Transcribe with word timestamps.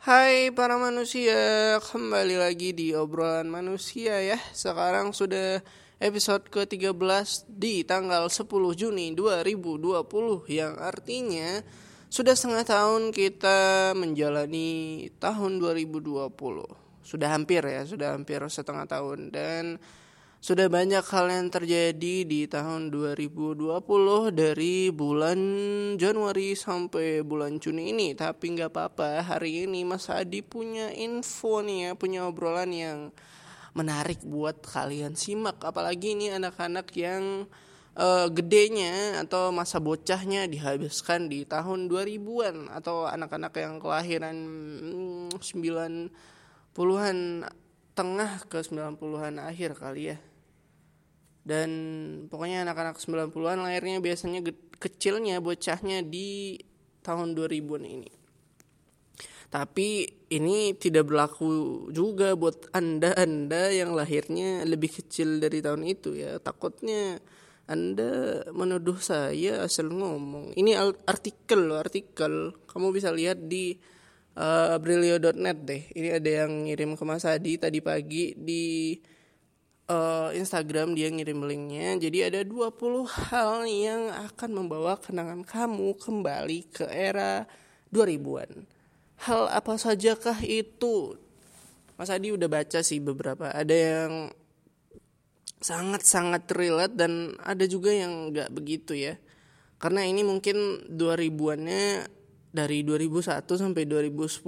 Hai 0.00 0.48
para 0.56 0.80
manusia, 0.80 1.76
kembali 1.76 2.40
lagi 2.40 2.72
di 2.72 2.96
obrolan 2.96 3.52
manusia 3.52 4.16
ya. 4.24 4.40
Sekarang 4.56 5.12
sudah 5.12 5.60
episode 6.00 6.48
ke-13 6.48 7.44
di 7.44 7.84
tanggal 7.84 8.32
10 8.32 8.48
Juni 8.80 9.12
2020 9.12 10.48
yang 10.48 10.72
artinya 10.80 11.60
sudah 12.08 12.32
setengah 12.32 12.64
tahun 12.64 13.12
kita 13.12 13.92
menjalani 13.92 15.04
tahun 15.20 15.60
2020. 15.60 16.32
Sudah 17.04 17.28
hampir 17.36 17.60
ya, 17.60 17.84
sudah 17.84 18.16
hampir 18.16 18.40
setengah 18.48 18.88
tahun 18.88 19.28
dan 19.28 19.76
sudah 20.40 20.72
banyak 20.72 21.04
hal 21.04 21.28
yang 21.28 21.52
terjadi 21.52 22.24
di 22.24 22.48
tahun 22.48 22.88
2020 22.88 23.60
dari 24.32 24.88
bulan 24.88 25.40
Januari 26.00 26.56
sampai 26.56 27.20
bulan 27.20 27.60
Juni 27.60 27.92
ini. 27.92 28.16
Tapi 28.16 28.56
nggak 28.56 28.72
apa-apa, 28.72 29.20
hari 29.20 29.68
ini 29.68 29.84
Mas 29.84 30.08
Adi 30.08 30.40
punya 30.40 30.88
info 30.96 31.60
nih 31.60 31.78
ya, 31.84 31.90
punya 31.92 32.24
obrolan 32.24 32.72
yang 32.72 33.12
menarik 33.76 34.24
buat 34.24 34.64
kalian 34.64 35.12
simak. 35.12 35.60
Apalagi 35.60 36.16
ini 36.16 36.32
anak-anak 36.32 36.88
yang 36.96 37.44
uh, 38.00 38.32
gedenya 38.32 39.20
atau 39.20 39.52
masa 39.52 39.76
bocahnya 39.76 40.48
dihabiskan 40.48 41.28
di 41.28 41.44
tahun 41.44 41.84
2000-an 41.92 42.72
atau 42.80 43.04
anak-anak 43.04 43.52
yang 43.60 43.76
kelahiran 43.76 44.36
hmm, 44.40 45.36
90-an 45.36 47.16
tengah 47.92 48.32
ke 48.48 48.64
90-an 48.64 49.36
akhir 49.36 49.76
kali 49.76 50.16
ya 50.16 50.29
dan 51.50 51.70
pokoknya 52.30 52.62
anak-anak 52.62 53.02
90-an 53.02 53.66
lahirnya 53.66 53.98
biasanya 53.98 54.46
kecilnya 54.78 55.42
bocahnya 55.42 56.06
di 56.06 56.62
tahun 57.02 57.34
2000-an 57.34 57.82
ini. 57.82 58.10
Tapi 59.50 60.06
ini 60.30 60.78
tidak 60.78 61.10
berlaku 61.10 61.50
juga 61.90 62.38
buat 62.38 62.70
Anda-anda 62.70 63.74
yang 63.74 63.98
lahirnya 63.98 64.62
lebih 64.62 65.02
kecil 65.02 65.42
dari 65.42 65.58
tahun 65.58 65.90
itu 65.90 66.14
ya. 66.14 66.38
Takutnya 66.38 67.18
Anda 67.66 68.46
menuduh 68.54 69.02
saya 69.02 69.66
asal 69.66 69.90
ngomong. 69.90 70.54
Ini 70.54 70.78
artikel 71.02 71.66
loh, 71.66 71.82
artikel. 71.82 72.54
Kamu 72.70 72.94
bisa 72.94 73.10
lihat 73.10 73.50
di 73.50 73.74
uh, 74.38 74.78
abrilio.net 74.78 75.58
deh. 75.66 75.82
Ini 75.98 76.22
ada 76.22 76.46
yang 76.46 76.70
ngirim 76.70 76.94
ke 76.94 77.02
Mas 77.02 77.26
Adi 77.26 77.58
tadi 77.58 77.82
pagi 77.82 78.38
di 78.38 78.94
uh, 79.90 80.30
Instagram 80.32 80.94
dia 80.94 81.10
ngirim 81.10 81.42
linknya. 81.42 81.98
Jadi 81.98 82.18
ada 82.30 82.40
20 82.46 82.70
hal 83.10 83.66
yang 83.66 84.02
akan 84.30 84.50
membawa 84.54 84.94
kenangan 84.96 85.42
kamu 85.42 85.98
kembali 85.98 86.70
ke 86.70 86.86
era 86.86 87.44
2000-an. 87.90 88.64
Hal 89.26 89.50
apa 89.50 89.76
sajakah 89.76 90.38
itu? 90.46 91.18
Mas 91.98 92.08
Adi 92.08 92.32
udah 92.32 92.48
baca 92.48 92.80
sih 92.80 93.02
beberapa. 93.02 93.52
Ada 93.52 93.76
yang 93.76 94.12
sangat-sangat 95.60 96.48
relate 96.56 96.96
dan 96.96 97.36
ada 97.44 97.68
juga 97.68 97.92
yang 97.92 98.32
nggak 98.32 98.48
begitu 98.48 98.96
ya. 98.96 99.20
Karena 99.76 100.08
ini 100.08 100.24
mungkin 100.24 100.88
2000-annya 100.88 102.08
dari 102.50 102.80
2001 102.80 103.44
sampai 103.44 103.84
2010. 103.84 104.40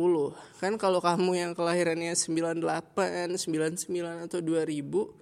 Kan 0.57 0.81
kalau 0.81 1.05
kamu 1.05 1.33
yang 1.37 1.53
kelahirannya 1.53 2.17
98, 2.17 3.37
99 3.37 4.25
atau 4.29 4.41
2000 4.41 5.22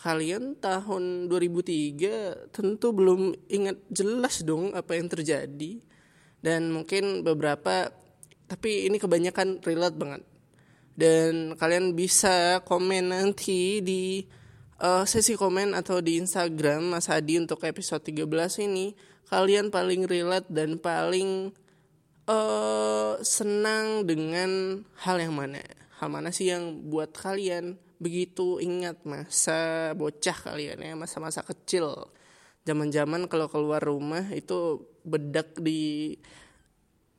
kalian 0.00 0.58
tahun 0.58 1.30
2003 1.30 2.50
tentu 2.52 2.92
belum 2.92 3.32
ingat 3.48 3.78
jelas 3.88 4.42
dong 4.42 4.74
apa 4.74 4.98
yang 4.98 5.08
terjadi. 5.08 5.80
Dan 6.44 6.74
mungkin 6.74 7.24
beberapa 7.24 7.88
tapi 8.44 8.86
ini 8.90 9.00
kebanyakan 9.00 9.64
relate 9.64 9.96
banget. 9.96 10.22
Dan 10.94 11.58
kalian 11.58 11.96
bisa 11.98 12.62
komen 12.62 13.10
nanti 13.10 13.82
di 13.82 14.22
uh, 14.78 15.02
sesi 15.08 15.34
komen 15.34 15.74
atau 15.74 15.98
di 15.98 16.22
Instagram 16.22 16.94
Mas 16.94 17.10
Hadi 17.10 17.40
untuk 17.40 17.64
episode 17.66 18.04
13 18.04 18.68
ini. 18.68 18.94
Kalian 19.24 19.72
paling 19.72 20.04
relate 20.04 20.46
dan 20.52 20.76
paling 20.76 21.50
uh, 22.28 23.16
senang 23.24 24.04
dengan 24.04 24.84
hal 25.00 25.16
yang 25.18 25.34
mana? 25.34 25.64
Hal 25.98 26.12
mana 26.12 26.28
sih 26.28 26.52
yang 26.52 26.84
buat 26.92 27.16
kalian 27.16 27.80
begitu 28.02 28.58
ingat 28.60 29.02
masa 29.06 29.92
bocah 29.94 30.34
kalian 30.34 30.82
ya 30.82 30.94
masa-masa 30.98 31.40
kecil. 31.46 32.10
Zaman-zaman 32.64 33.28
kalau 33.28 33.46
keluar 33.52 33.84
rumah 33.84 34.24
itu 34.32 34.88
bedak 35.04 35.52
di 35.60 36.16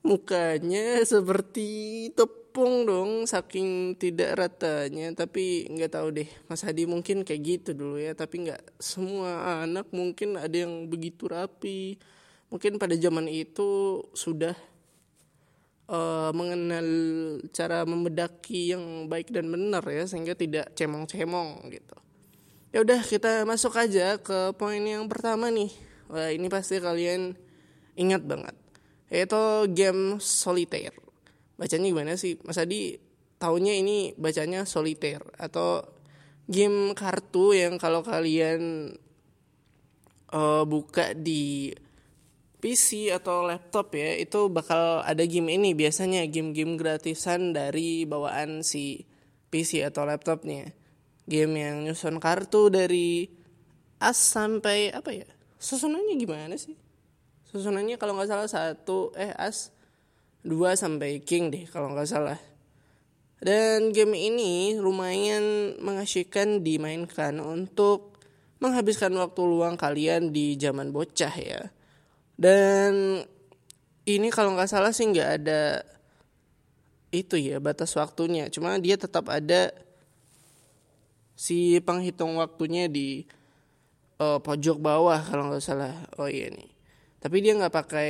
mukanya 0.05 1.01
seperti 1.05 2.09
tepung 2.13 2.85
dong 2.85 3.11
saking 3.29 3.93
tidak 3.97 4.37
ratanya. 4.37 5.13
Tapi 5.13 5.69
nggak 5.69 5.91
tahu 5.93 6.07
deh 6.17 6.29
Mas 6.49 6.65
Hadi 6.65 6.89
mungkin 6.89 7.21
kayak 7.21 7.41
gitu 7.45 7.69
dulu 7.77 7.97
ya. 8.01 8.17
Tapi 8.17 8.49
nggak 8.49 8.81
semua 8.81 9.61
anak 9.65 9.89
mungkin 9.93 10.37
ada 10.37 10.53
yang 10.53 10.89
begitu 10.89 11.29
rapi. 11.29 12.01
Mungkin 12.49 12.77
pada 12.77 12.97
zaman 12.97 13.29
itu 13.29 14.01
sudah 14.13 14.57
uh, 15.89 16.31
mengenal 16.33 16.87
cara 17.53 17.85
membedaki 17.85 18.73
yang 18.73 19.09
baik 19.09 19.29
dan 19.33 19.49
benar 19.49 19.85
ya 19.89 20.05
sehingga 20.09 20.33
tidak 20.37 20.73
cemong-cemong 20.73 21.69
gitu. 21.69 21.97
Ya 22.75 22.83
udah 22.83 23.01
kita 23.07 23.47
masuk 23.47 23.79
aja 23.79 24.19
ke 24.19 24.51
poin 24.59 24.83
yang 24.83 25.07
pertama 25.07 25.47
nih. 25.47 25.71
Wah, 26.11 26.29
ini 26.29 26.51
pasti 26.51 26.77
kalian 26.77 27.33
ingat 27.95 28.21
banget. 28.27 28.55
Yaitu 29.07 29.71
game 29.71 30.19
solitaire. 30.19 30.97
Bacanya 31.55 31.87
gimana 31.87 32.13
sih? 32.19 32.35
Mas 32.43 32.59
Adi 32.59 32.99
tahunya 33.39 33.79
ini 33.79 34.11
bacanya 34.19 34.67
solitaire 34.67 35.23
atau 35.39 35.87
game 36.51 36.91
kartu 36.93 37.55
yang 37.55 37.79
kalau 37.79 38.03
kalian 38.03 38.91
uh, 40.35 40.63
buka 40.67 41.15
di 41.15 41.71
PC 42.65 43.13
atau 43.13 43.45
laptop 43.45 43.93
ya 43.93 44.17
itu 44.17 44.49
bakal 44.49 45.05
ada 45.05 45.21
game 45.29 45.53
ini 45.53 45.77
biasanya 45.77 46.25
game-game 46.25 46.81
gratisan 46.81 47.53
dari 47.53 48.09
bawaan 48.09 48.65
si 48.65 49.05
PC 49.53 49.85
atau 49.85 50.09
laptopnya. 50.09 50.73
Game 51.29 51.61
yang 51.61 51.85
nyusun 51.85 52.17
kartu 52.17 52.73
dari 52.73 53.29
as 54.01 54.17
sampai 54.17 54.89
apa 54.89 55.13
ya? 55.13 55.29
Susunannya 55.61 56.17
gimana 56.17 56.57
sih? 56.57 56.73
Susunannya 57.53 58.01
kalau 58.01 58.17
nggak 58.17 58.33
salah 58.33 58.49
satu 58.49 59.13
eh 59.13 59.29
as 59.37 59.69
dua 60.41 60.73
sampai 60.73 61.21
king 61.21 61.53
deh 61.53 61.69
kalau 61.69 61.93
nggak 61.93 62.09
salah. 62.09 62.41
Dan 63.37 63.93
game 63.93 64.17
ini 64.17 64.73
lumayan 64.73 65.77
mengasyikkan 65.85 66.65
dimainkan 66.65 67.37
untuk 67.45 68.17
menghabiskan 68.57 69.13
waktu 69.21 69.41
luang 69.45 69.77
kalian 69.77 70.33
di 70.33 70.57
zaman 70.57 70.89
bocah 70.89 71.35
ya 71.37 71.69
dan 72.35 73.23
ini 74.05 74.27
kalau 74.29 74.53
nggak 74.53 74.69
salah 74.69 74.91
sih 74.91 75.07
nggak 75.09 75.29
ada 75.41 75.81
itu 77.15 77.39
ya 77.39 77.63
batas 77.63 77.95
waktunya. 77.95 78.51
Cuma 78.51 78.75
dia 78.77 78.99
tetap 78.99 79.31
ada 79.31 79.71
si 81.35 81.79
penghitung 81.83 82.35
waktunya 82.39 82.91
di 82.91 83.23
uh, 84.19 84.39
pojok 84.43 84.77
bawah 84.83 85.19
kalau 85.23 85.49
nggak 85.49 85.63
salah. 85.63 85.95
Oh 86.19 86.27
iya 86.27 86.51
nih. 86.51 86.69
Tapi 87.23 87.37
dia 87.41 87.55
nggak 87.55 87.73
pakai 87.73 88.09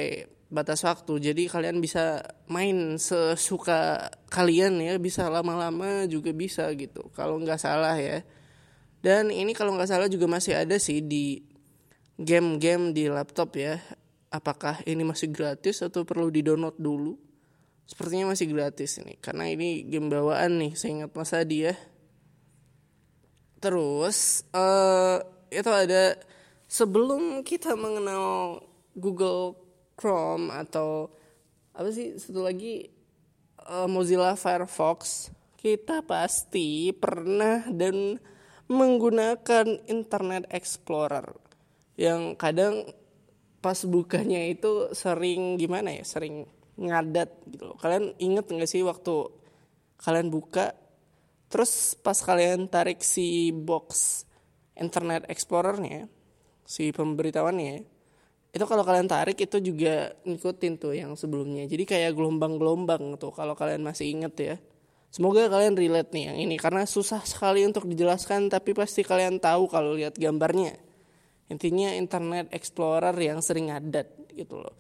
batas 0.50 0.82
waktu. 0.84 1.22
Jadi 1.22 1.46
kalian 1.46 1.78
bisa 1.78 2.26
main 2.50 2.98
sesuka 2.98 4.10
kalian 4.34 4.82
ya. 4.82 4.98
Bisa 4.98 5.30
lama-lama 5.30 6.10
juga 6.10 6.34
bisa 6.34 6.66
gitu. 6.74 7.14
Kalau 7.14 7.38
nggak 7.38 7.62
salah 7.62 7.96
ya. 7.96 8.26
Dan 9.06 9.30
ini 9.30 9.54
kalau 9.54 9.78
nggak 9.78 9.90
salah 9.90 10.10
juga 10.10 10.26
masih 10.26 10.58
ada 10.58 10.82
sih 10.82 10.98
di 11.06 11.46
game-game 12.18 12.90
di 12.90 13.06
laptop 13.06 13.54
ya 13.54 13.78
apakah 14.34 14.82
ini 14.86 15.06
masih 15.06 15.30
gratis 15.30 15.82
atau 15.86 16.08
perlu 16.08 16.32
di-download 16.34 16.78
dulu? 16.80 17.18
Sepertinya 17.86 18.34
masih 18.34 18.50
gratis 18.50 18.98
ini 18.98 19.18
karena 19.22 19.46
ini 19.46 19.86
game 19.86 20.10
bawaan 20.10 20.58
nih, 20.58 20.74
saya 20.74 20.92
ingat 21.02 21.12
Mas 21.14 21.32
Adi 21.38 21.70
ya. 21.70 21.76
Terus 23.62 24.42
uh, 24.54 25.22
itu 25.54 25.70
ada 25.70 26.18
sebelum 26.66 27.46
kita 27.46 27.78
mengenal 27.78 28.62
Google 28.98 29.54
Chrome 29.96 30.50
atau 30.50 31.14
apa 31.76 31.92
sih 31.92 32.18
satu 32.18 32.42
lagi 32.42 32.90
uh, 33.70 33.86
Mozilla 33.86 34.34
Firefox, 34.34 35.30
kita 35.60 36.02
pasti 36.06 36.90
pernah 36.96 37.68
dan 37.70 38.18
menggunakan 38.66 39.86
Internet 39.86 40.50
Explorer 40.50 41.38
yang 41.96 42.34
kadang 42.34 42.90
pas 43.66 43.82
bukanya 43.90 44.46
itu 44.46 44.94
sering 44.94 45.58
gimana 45.58 45.90
ya 45.90 46.06
sering 46.06 46.46
ngadat 46.78 47.50
gitu 47.50 47.74
loh. 47.74 47.78
Kalian 47.82 48.14
inget 48.22 48.46
nggak 48.46 48.70
sih 48.70 48.86
waktu 48.86 49.26
kalian 49.98 50.30
buka 50.30 50.78
terus 51.50 51.98
pas 51.98 52.14
kalian 52.14 52.70
tarik 52.70 53.02
si 53.02 53.50
box 53.50 54.22
internet 54.78 55.26
explorernya 55.34 56.06
si 56.62 56.94
pemberitahuannya 56.94 57.90
itu 58.54 58.66
kalau 58.70 58.86
kalian 58.86 59.10
tarik 59.10 59.42
itu 59.42 59.58
juga 59.58 60.14
ngikutin 60.30 60.74
tuh 60.78 60.94
yang 60.94 61.18
sebelumnya. 61.18 61.66
Jadi 61.66 61.90
kayak 61.90 62.14
gelombang-gelombang 62.14 63.18
tuh 63.18 63.34
kalau 63.34 63.58
kalian 63.58 63.82
masih 63.82 64.14
inget 64.14 64.36
ya. 64.38 64.56
Semoga 65.10 65.50
kalian 65.50 65.74
relate 65.74 66.14
nih 66.14 66.24
yang 66.30 66.38
ini 66.38 66.56
karena 66.62 66.86
susah 66.86 67.26
sekali 67.26 67.66
untuk 67.66 67.90
dijelaskan 67.90 68.46
tapi 68.54 68.78
pasti 68.78 69.02
kalian 69.02 69.42
tahu 69.42 69.66
kalau 69.66 69.98
lihat 69.98 70.14
gambarnya 70.22 70.78
intinya 71.46 71.94
internet 71.94 72.50
explorer 72.50 73.14
yang 73.18 73.40
sering 73.42 73.70
adat 73.70 74.10
gitu 74.34 74.62
loh. 74.62 74.76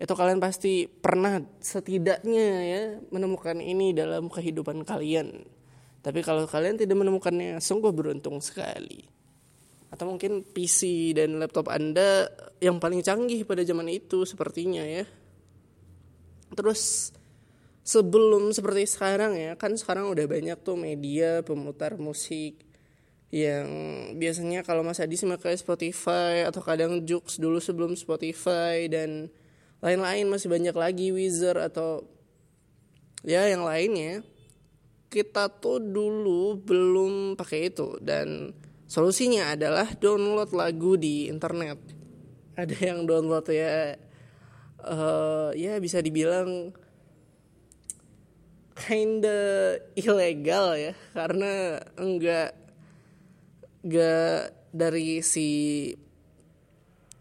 Itu 0.00 0.16
kalian 0.16 0.40
pasti 0.40 0.88
pernah 0.88 1.36
setidaknya 1.60 2.46
ya 2.64 2.82
menemukan 3.12 3.60
ini 3.60 3.92
dalam 3.92 4.32
kehidupan 4.32 4.88
kalian. 4.88 5.44
Tapi 6.00 6.24
kalau 6.24 6.48
kalian 6.48 6.80
tidak 6.80 6.96
menemukannya 6.96 7.60
sungguh 7.60 7.92
beruntung 7.92 8.40
sekali. 8.40 9.04
Atau 9.92 10.08
mungkin 10.08 10.40
PC 10.40 11.12
dan 11.12 11.36
laptop 11.36 11.68
Anda 11.68 12.32
yang 12.64 12.80
paling 12.80 13.04
canggih 13.04 13.44
pada 13.44 13.60
zaman 13.60 13.92
itu 13.92 14.24
sepertinya 14.24 14.80
ya. 14.80 15.04
Terus 16.56 17.12
sebelum 17.84 18.56
seperti 18.56 18.88
sekarang 18.88 19.36
ya, 19.36 19.52
kan 19.60 19.76
sekarang 19.76 20.08
udah 20.08 20.24
banyak 20.24 20.56
tuh 20.64 20.80
media 20.80 21.44
pemutar 21.44 22.00
musik 22.00 22.69
yang 23.30 23.66
biasanya 24.18 24.66
kalau 24.66 24.82
Mas 24.82 24.98
Adi 24.98 25.14
sih 25.14 25.26
kayak 25.26 25.62
Spotify 25.62 26.42
atau 26.46 26.62
kadang 26.62 27.06
Jux 27.06 27.38
dulu 27.38 27.62
sebelum 27.62 27.94
Spotify 27.94 28.90
dan 28.90 29.30
lain-lain 29.78 30.26
masih 30.26 30.50
banyak 30.50 30.74
lagi 30.74 31.14
Wizard 31.14 31.62
atau 31.62 32.04
ya 33.22 33.46
yang 33.46 33.62
lainnya 33.62 34.26
kita 35.10 35.46
tuh 35.62 35.78
dulu 35.78 36.58
belum 36.58 37.38
pakai 37.38 37.70
itu 37.70 37.98
dan 38.02 38.50
Solusinya 38.90 39.54
adalah 39.54 39.86
download 39.94 40.50
lagu 40.50 40.98
di 40.98 41.30
internet. 41.30 41.78
Ada 42.58 42.74
yang 42.90 43.06
download 43.06 43.46
ya 43.46 43.94
uh, 44.82 45.54
ya 45.54 45.78
bisa 45.78 46.02
dibilang 46.02 46.74
kinda 48.74 49.78
ilegal 49.94 50.74
ya 50.74 50.92
karena 51.14 51.78
enggak 51.94 52.50
enggak 53.80 54.52
dari 54.70 55.24
si 55.24 55.48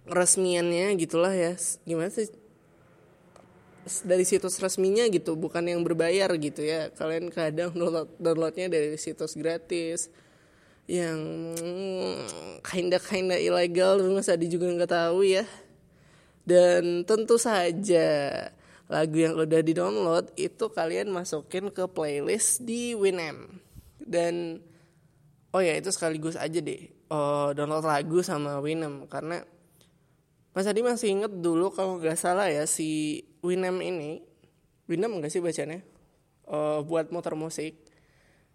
resmiannya 0.10 0.98
gitulah 0.98 1.34
ya. 1.34 1.54
Gimana 1.86 2.10
sih? 2.12 2.30
Dari 4.06 4.22
situs 4.22 4.62
resminya 4.62 5.08
gitu 5.10 5.34
bukan 5.34 5.66
yang 5.66 5.82
berbayar 5.82 6.30
gitu 6.38 6.62
ya. 6.62 6.94
Kalian 6.94 7.34
kadang 7.34 7.74
download 7.74 8.10
downloadnya 8.22 8.70
dari 8.70 8.98
situs 9.00 9.34
gratis 9.34 10.14
yang 10.90 11.54
kinda 12.66 12.98
kinda 12.98 13.38
ilegal 13.38 14.02
Mas 14.10 14.26
Adi 14.30 14.50
juga 14.50 14.70
nggak 14.70 14.94
tahu 14.94 15.26
ya. 15.26 15.46
Dan 16.46 17.06
tentu 17.06 17.38
saja 17.38 18.10
lagu 18.90 19.22
yang 19.22 19.38
udah 19.38 19.62
di 19.62 19.74
download 19.78 20.34
itu 20.34 20.66
kalian 20.74 21.14
masukin 21.14 21.70
ke 21.70 21.86
playlist 21.86 22.66
di 22.66 22.98
Winamp 22.98 23.54
dan 24.02 24.66
oh 25.54 25.62
ya 25.62 25.74
itu 25.78 25.90
sekaligus 25.90 26.38
aja 26.38 26.60
deh. 26.62 26.90
Oh, 27.10 27.52
download 27.58 27.86
lagu 27.86 28.22
sama 28.22 28.62
Winamp 28.62 29.10
karena 29.10 29.42
Mas 30.54 30.66
Adi 30.66 30.82
masih 30.82 31.14
inget 31.14 31.34
dulu 31.34 31.70
kalau 31.74 32.02
nggak 32.02 32.18
salah 32.18 32.50
ya 32.50 32.66
si 32.70 33.22
Winamp 33.42 33.82
ini. 33.82 34.22
Winamp 34.90 35.22
nggak 35.22 35.32
sih 35.34 35.42
bacanya 35.42 35.82
uh, 36.50 36.82
buat 36.86 37.14
motor 37.14 37.38
musik. 37.38 37.86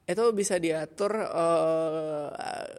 Itu 0.04 0.36
bisa 0.36 0.60
diatur 0.60 1.16
uh, 1.16 2.28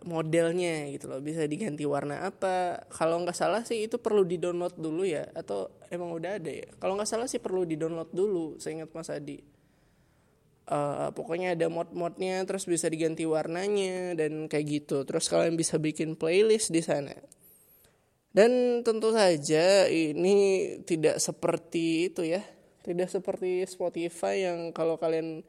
modelnya 0.05 0.93
gitu 0.93 1.09
loh. 1.09 1.19
Bisa 1.23 1.49
diganti 1.49 1.81
warna 1.87 2.27
apa. 2.27 2.85
Kalau 2.91 3.23
nggak 3.25 3.33
salah 3.33 3.65
sih 3.65 3.87
itu 3.89 3.97
perlu 3.97 4.21
di 4.27 4.37
download 4.37 4.77
dulu 4.77 5.01
ya. 5.07 5.25
Atau 5.33 5.73
emang 5.89 6.13
udah 6.13 6.37
ada 6.37 6.51
ya? 6.51 6.69
Kalau 6.77 6.93
nggak 6.93 7.09
salah 7.09 7.25
sih 7.25 7.41
perlu 7.41 7.65
di 7.65 7.79
download 7.81 8.13
dulu 8.13 8.61
saya 8.61 8.83
ingat 8.83 8.93
mas 8.93 9.09
Adi 9.09 9.54
uh, 10.69 11.09
pokoknya 11.13 11.53
ada 11.53 11.67
mod-modnya 11.69 12.41
terus 12.45 12.65
bisa 12.65 12.89
diganti 12.89 13.25
warnanya 13.25 14.17
dan 14.17 14.49
kayak 14.49 14.65
gitu. 14.65 15.05
Terus 15.05 15.29
kalian 15.29 15.55
bisa 15.57 15.77
bikin 15.77 16.17
playlist 16.17 16.73
di 16.73 16.81
sana. 16.81 17.13
Dan 18.35 18.83
tentu 18.83 19.15
saja 19.15 19.87
ini 19.87 20.67
tidak 20.83 21.23
seperti 21.23 22.11
itu 22.11 22.27
ya. 22.27 22.43
Tidak 22.85 23.09
seperti 23.09 23.65
Spotify 23.65 24.45
yang 24.45 24.69
kalau 24.75 24.99
kalian 24.99 25.41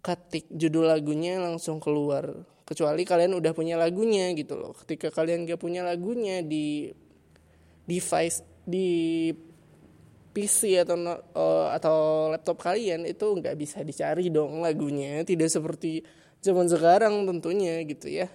ketik 0.00 0.48
judul 0.50 0.88
lagunya 0.88 1.38
langsung 1.38 1.78
keluar. 1.78 2.32
Kecuali 2.66 3.06
kalian 3.06 3.36
udah 3.38 3.52
punya 3.54 3.78
lagunya 3.78 4.32
gitu 4.34 4.58
loh. 4.58 4.74
Ketika 4.74 5.14
kalian 5.14 5.46
gak 5.46 5.62
punya 5.62 5.86
lagunya 5.86 6.42
di 6.42 6.90
device 7.86 8.42
di 8.66 9.30
PC 10.36 10.84
atau 10.84 11.00
uh, 11.32 11.72
atau 11.72 12.28
laptop 12.28 12.60
kalian 12.60 13.08
itu 13.08 13.24
nggak 13.24 13.56
bisa 13.56 13.80
dicari 13.80 14.28
dong 14.28 14.60
lagunya. 14.60 15.24
Tidak 15.24 15.48
seperti 15.48 16.04
zaman 16.44 16.68
sekarang 16.68 17.24
tentunya 17.24 17.80
gitu 17.88 18.12
ya. 18.12 18.28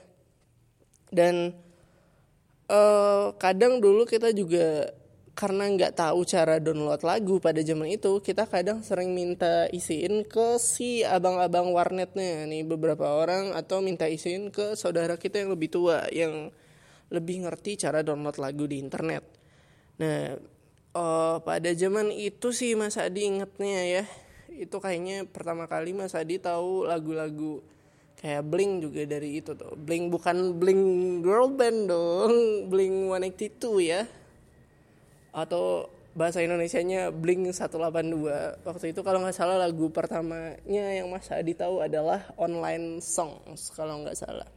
Dan 1.13 1.53
uh, 2.65 3.38
kadang 3.38 3.77
dulu 3.77 4.09
kita 4.09 4.33
juga 4.33 4.89
karena 5.31 5.63
nggak 5.69 5.95
tahu 5.95 6.27
cara 6.27 6.59
download 6.59 7.01
lagu 7.07 7.39
pada 7.39 7.63
zaman 7.63 7.95
itu 7.95 8.19
kita 8.19 8.50
kadang 8.50 8.83
sering 8.83 9.15
minta 9.15 9.69
isiin 9.71 10.27
ke 10.27 10.59
si 10.59 11.07
abang-abang 11.07 11.71
warnetnya 11.71 12.44
nih 12.50 12.68
beberapa 12.68 13.07
orang 13.15 13.56
atau 13.56 13.80
minta 13.80 14.12
isiin 14.12 14.51
ke 14.51 14.75
saudara 14.75 15.15
kita 15.15 15.39
yang 15.39 15.56
lebih 15.56 15.69
tua 15.71 16.03
yang 16.12 16.51
lebih 17.12 17.48
ngerti 17.48 17.80
cara 17.80 18.03
download 18.03 18.39
lagu 18.39 18.68
di 18.68 18.80
internet. 18.80 19.24
Nah 20.03 20.36
oh, 20.95 21.39
pada 21.43 21.71
zaman 21.75 22.11
itu 22.11 22.51
sih 22.51 22.75
Mas 22.75 22.99
Adi 22.99 23.27
ingetnya 23.27 23.81
ya. 23.83 24.03
Itu 24.51 24.83
kayaknya 24.83 25.27
pertama 25.27 25.65
kali 25.67 25.95
Mas 25.95 26.13
Adi 26.15 26.38
tahu 26.38 26.88
lagu-lagu 26.88 27.63
kayak 28.19 28.43
Blink 28.45 28.85
juga 28.85 29.01
dari 29.07 29.39
itu 29.41 29.55
tuh. 29.55 29.73
Blink 29.79 30.11
bukan 30.11 30.59
Blink 30.59 30.83
girl 31.25 31.51
band 31.51 31.89
dong 31.89 32.33
Blink 32.71 33.09
182 33.09 33.81
ya. 33.81 34.03
Atau 35.31 35.88
bahasa 36.11 36.43
Indonesianya 36.43 37.15
Blink 37.15 37.55
182 37.55 38.67
waktu 38.67 38.85
itu 38.91 38.99
kalau 38.99 39.23
nggak 39.23 39.35
salah 39.35 39.55
lagu 39.55 39.88
pertamanya 39.95 40.85
yang 40.91 41.07
Mas 41.07 41.31
Adi 41.31 41.55
tahu 41.55 41.79
adalah 41.79 42.35
Online 42.35 42.99
Songs 42.99 43.71
kalau 43.71 44.03
nggak 44.03 44.19
salah. 44.19 44.47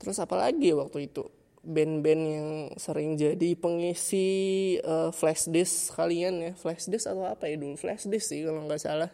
Terus 0.00 0.16
apa 0.16 0.32
lagi 0.40 0.72
waktu 0.72 1.12
itu 1.12 1.28
band-band 1.60 2.22
yang 2.24 2.48
sering 2.80 3.20
jadi 3.20 3.52
pengisi 3.56 4.28
uh, 4.80 5.12
flash 5.12 5.44
disk 5.52 5.92
kalian 5.92 6.40
ya 6.40 6.52
flash 6.56 6.88
disk 6.88 7.04
atau 7.04 7.28
apa 7.28 7.52
ya 7.52 7.60
dulu 7.60 7.76
flash 7.76 8.08
disk 8.08 8.32
sih 8.32 8.48
kalau 8.48 8.64
nggak 8.64 8.80
salah 8.80 9.12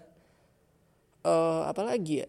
uh, 1.26 1.66
apa 1.66 1.82
lagi 1.82 2.22
ya 2.22 2.28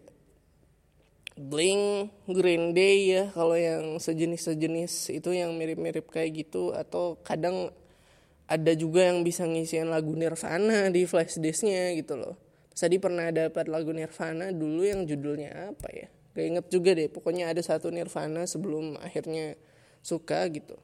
Blink, 1.38 2.10
Green 2.26 2.74
Day 2.74 3.14
ya 3.14 3.30
kalau 3.30 3.54
yang 3.54 4.02
sejenis-sejenis 4.02 5.14
itu 5.14 5.30
yang 5.30 5.54
mirip-mirip 5.54 6.10
kayak 6.10 6.34
gitu 6.34 6.74
atau 6.74 7.14
kadang 7.22 7.70
ada 8.50 8.72
juga 8.74 9.06
yang 9.06 9.22
bisa 9.22 9.46
ngisiin 9.46 9.86
lagu 9.86 10.18
Nirvana 10.18 10.90
di 10.90 11.06
flash 11.06 11.38
disknya 11.38 11.94
gitu 11.94 12.18
loh. 12.18 12.34
Tadi 12.74 12.98
pernah 12.98 13.30
dapat 13.30 13.70
lagu 13.70 13.94
Nirvana 13.94 14.50
dulu 14.50 14.82
yang 14.82 15.06
judulnya 15.06 15.70
apa 15.70 15.86
ya? 15.94 16.08
Gak 16.34 16.46
inget 16.46 16.66
juga 16.74 16.90
deh. 16.98 17.06
Pokoknya 17.06 17.54
ada 17.54 17.62
satu 17.62 17.94
Nirvana 17.94 18.42
sebelum 18.50 18.98
akhirnya 18.98 19.54
suka 20.08 20.48
gitu. 20.48 20.80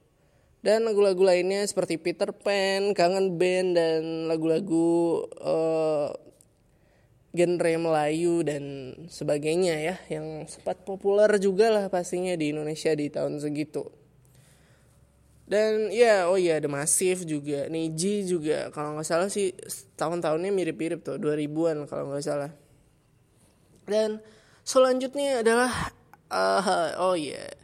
Dan 0.64 0.88
lagu-lagu 0.88 1.20
lainnya 1.20 1.60
seperti 1.64 2.00
Peter 2.00 2.32
Pan, 2.32 2.96
Kangen 2.96 3.36
Band 3.36 3.76
dan 3.76 4.28
lagu-lagu 4.28 5.24
uh, 5.40 6.08
genre 7.34 7.72
Melayu 7.76 8.46
dan 8.46 8.94
sebagainya 9.10 9.76
ya 9.76 9.96
yang 10.08 10.48
sempat 10.48 10.86
populer 10.86 11.28
juga 11.42 11.68
lah 11.68 11.90
pastinya 11.92 12.32
di 12.32 12.54
Indonesia 12.54 12.96
di 12.96 13.12
tahun 13.12 13.42
segitu. 13.44 13.92
Dan 15.44 15.92
ya 15.92 16.32
oh 16.32 16.40
iya 16.40 16.56
ada 16.56 16.72
Masif 16.72 17.28
juga, 17.28 17.68
Niji 17.68 18.24
juga 18.24 18.72
kalau 18.72 18.96
nggak 18.96 19.04
salah 19.04 19.28
sih 19.28 19.52
tahun-tahunnya 20.00 20.48
mirip-mirip 20.48 21.04
tuh 21.04 21.20
2000-an 21.20 21.84
kalau 21.84 22.08
nggak 22.08 22.24
salah. 22.24 22.52
Dan 23.84 24.24
selanjutnya 24.64 25.44
adalah 25.44 25.92
uh, 26.32 26.96
oh 27.04 27.12
iya. 27.12 27.63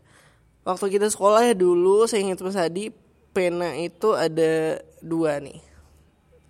Waktu 0.60 1.00
kita 1.00 1.08
sekolah 1.08 1.48
ya 1.48 1.54
dulu 1.56 2.04
saya 2.04 2.20
ingat 2.20 2.44
Mas 2.44 2.58
Adi 2.60 2.92
pena 3.32 3.72
itu 3.80 4.12
ada 4.12 4.84
dua 5.00 5.40
nih. 5.40 5.60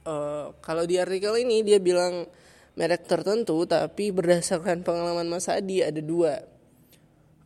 Uh, 0.03 0.51
kalau 0.65 0.83
di 0.83 0.99
artikel 0.99 1.37
ini 1.39 1.63
dia 1.63 1.79
bilang 1.79 2.27
merek 2.75 3.07
tertentu 3.07 3.69
tapi 3.69 4.11
berdasarkan 4.11 4.83
pengalaman 4.83 5.31
Mas 5.31 5.47
Adi 5.47 5.87
ada 5.87 6.03
dua. 6.03 6.43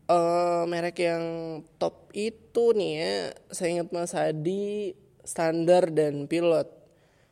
Uh, 0.05 0.69
merek 0.69 1.01
yang 1.01 1.25
top 1.81 2.13
itu 2.13 2.77
nih 2.77 2.93
ya 3.01 3.13
saya 3.49 3.69
ingat 3.81 3.89
Mas 3.93 4.13
Hadi 4.17 4.97
standar 5.21 5.93
dan 5.93 6.25
pilot. 6.25 6.69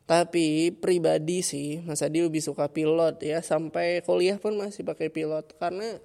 Tapi 0.04 0.76
pribadi 0.76 1.40
sih 1.40 1.80
Mas 1.88 2.04
Hadi 2.04 2.20
lebih 2.20 2.44
suka 2.44 2.68
pilot 2.68 3.24
ya. 3.24 3.40
Sampai 3.40 4.04
kuliah 4.04 4.36
pun 4.36 4.60
masih 4.60 4.84
pakai 4.84 5.08
pilot 5.08 5.56
karena 5.56 6.00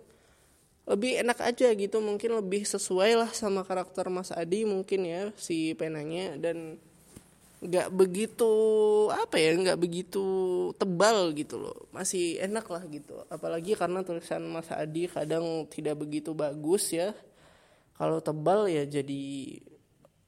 lebih 0.88 1.20
enak 1.20 1.44
aja 1.44 1.68
gitu 1.76 2.00
mungkin 2.00 2.40
lebih 2.40 2.64
sesuai 2.64 3.20
lah 3.20 3.32
sama 3.36 3.68
karakter 3.68 4.08
Mas 4.08 4.32
Adi 4.32 4.64
mungkin 4.64 5.04
ya 5.04 5.24
si 5.36 5.76
penanya. 5.76 6.40
Dan 6.40 6.80
nggak 7.58 7.90
begitu 7.90 8.52
apa 9.12 9.36
ya 9.36 9.58
nggak 9.58 9.80
begitu 9.82 10.24
tebal 10.80 11.36
gitu 11.36 11.60
loh. 11.60 11.92
Masih 11.92 12.40
enak 12.40 12.72
lah 12.72 12.88
gitu. 12.88 13.20
Apalagi 13.28 13.76
karena 13.76 14.00
tulisan 14.08 14.48
Mas 14.48 14.72
Adi 14.72 15.12
kadang 15.12 15.68
tidak 15.68 16.00
begitu 16.00 16.32
bagus 16.32 16.96
ya. 16.96 17.12
Kalau 18.00 18.24
tebal 18.24 18.72
ya 18.72 18.88
jadi 18.88 19.60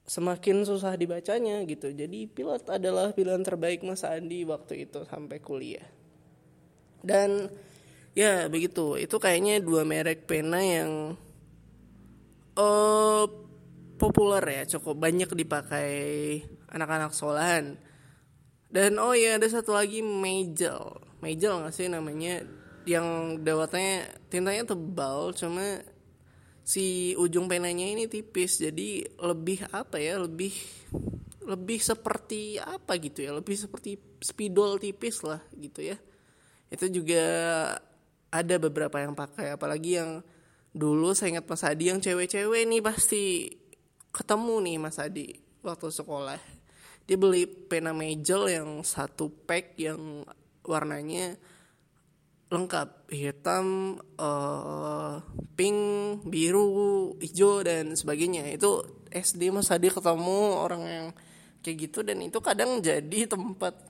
semakin 0.04 0.68
susah 0.68 0.92
dibacanya 0.98 1.64
gitu. 1.64 1.88
Jadi 1.88 2.28
pilot 2.28 2.68
adalah 2.68 3.16
pilihan 3.16 3.40
terbaik 3.40 3.80
Mas 3.80 4.04
Adi 4.04 4.44
waktu 4.44 4.84
itu 4.84 5.08
sampai 5.08 5.40
kuliah. 5.40 5.88
Dan 7.00 7.48
ya 8.20 8.34
begitu. 8.52 9.00
Itu 9.00 9.16
kayaknya 9.16 9.64
dua 9.64 9.88
merek 9.88 10.28
pena 10.28 10.60
yang 10.60 11.16
uh, 12.60 13.24
populer 13.96 14.44
ya. 14.44 14.62
Cukup 14.76 15.00
banyak 15.00 15.32
dipakai 15.32 15.90
anak-anak 16.68 17.16
sekolahan. 17.16 17.80
Dan 18.70 19.00
oh 19.00 19.16
ya 19.16 19.40
ada 19.40 19.48
satu 19.48 19.72
lagi 19.72 20.04
Majel. 20.04 21.00
Majel 21.24 21.64
nggak 21.64 21.74
sih 21.74 21.88
namanya? 21.88 22.44
Yang 22.84 23.40
dawatnya 23.40 24.08
tintanya 24.28 24.68
tebal 24.68 25.32
cuma 25.36 25.80
si 26.60 27.16
ujung 27.16 27.48
penanya 27.48 27.88
ini 27.88 28.04
tipis. 28.04 28.60
Jadi 28.60 29.08
lebih 29.16 29.64
apa 29.72 29.96
ya? 29.96 30.20
Lebih 30.20 30.52
lebih 31.48 31.80
seperti 31.82 32.60
apa 32.60 32.94
gitu 33.00 33.24
ya? 33.24 33.32
Lebih 33.32 33.56
seperti 33.56 33.96
spidol 34.20 34.76
tipis 34.78 35.24
lah 35.26 35.40
gitu 35.56 35.82
ya. 35.82 35.96
Itu 36.70 36.86
juga 36.86 37.26
ada 38.30 38.56
beberapa 38.62 39.02
yang 39.02 39.14
pakai 39.18 39.54
apalagi 39.58 39.98
yang 39.98 40.22
dulu 40.70 41.10
saya 41.14 41.38
ingat 41.38 41.50
Mas 41.50 41.66
Adi 41.66 41.90
yang 41.90 41.98
cewek-cewek 41.98 42.62
nih 42.70 42.82
pasti 42.82 43.50
ketemu 44.14 44.54
nih 44.62 44.76
Mas 44.78 44.98
Adi 45.02 45.34
waktu 45.62 45.90
sekolah. 45.90 46.38
Dia 47.10 47.18
beli 47.18 47.46
pena 47.46 47.90
Majel 47.90 48.54
yang 48.54 48.68
satu 48.86 49.34
pack 49.46 49.74
yang 49.82 50.22
warnanya 50.62 51.34
lengkap. 52.50 53.10
Hitam 53.10 53.98
uh, 54.14 55.18
pink 55.58 55.78
biru 56.30 57.18
hijau 57.18 57.66
dan 57.66 57.98
sebagainya. 57.98 58.46
Itu 58.54 58.86
SD 59.10 59.50
Mas 59.50 59.74
Adi 59.74 59.90
ketemu 59.90 60.54
orang 60.54 60.82
yang 60.86 61.06
kayak 61.66 61.76
gitu 61.90 62.06
dan 62.06 62.22
itu 62.22 62.38
kadang 62.38 62.78
jadi 62.78 63.26
tempat 63.26 63.89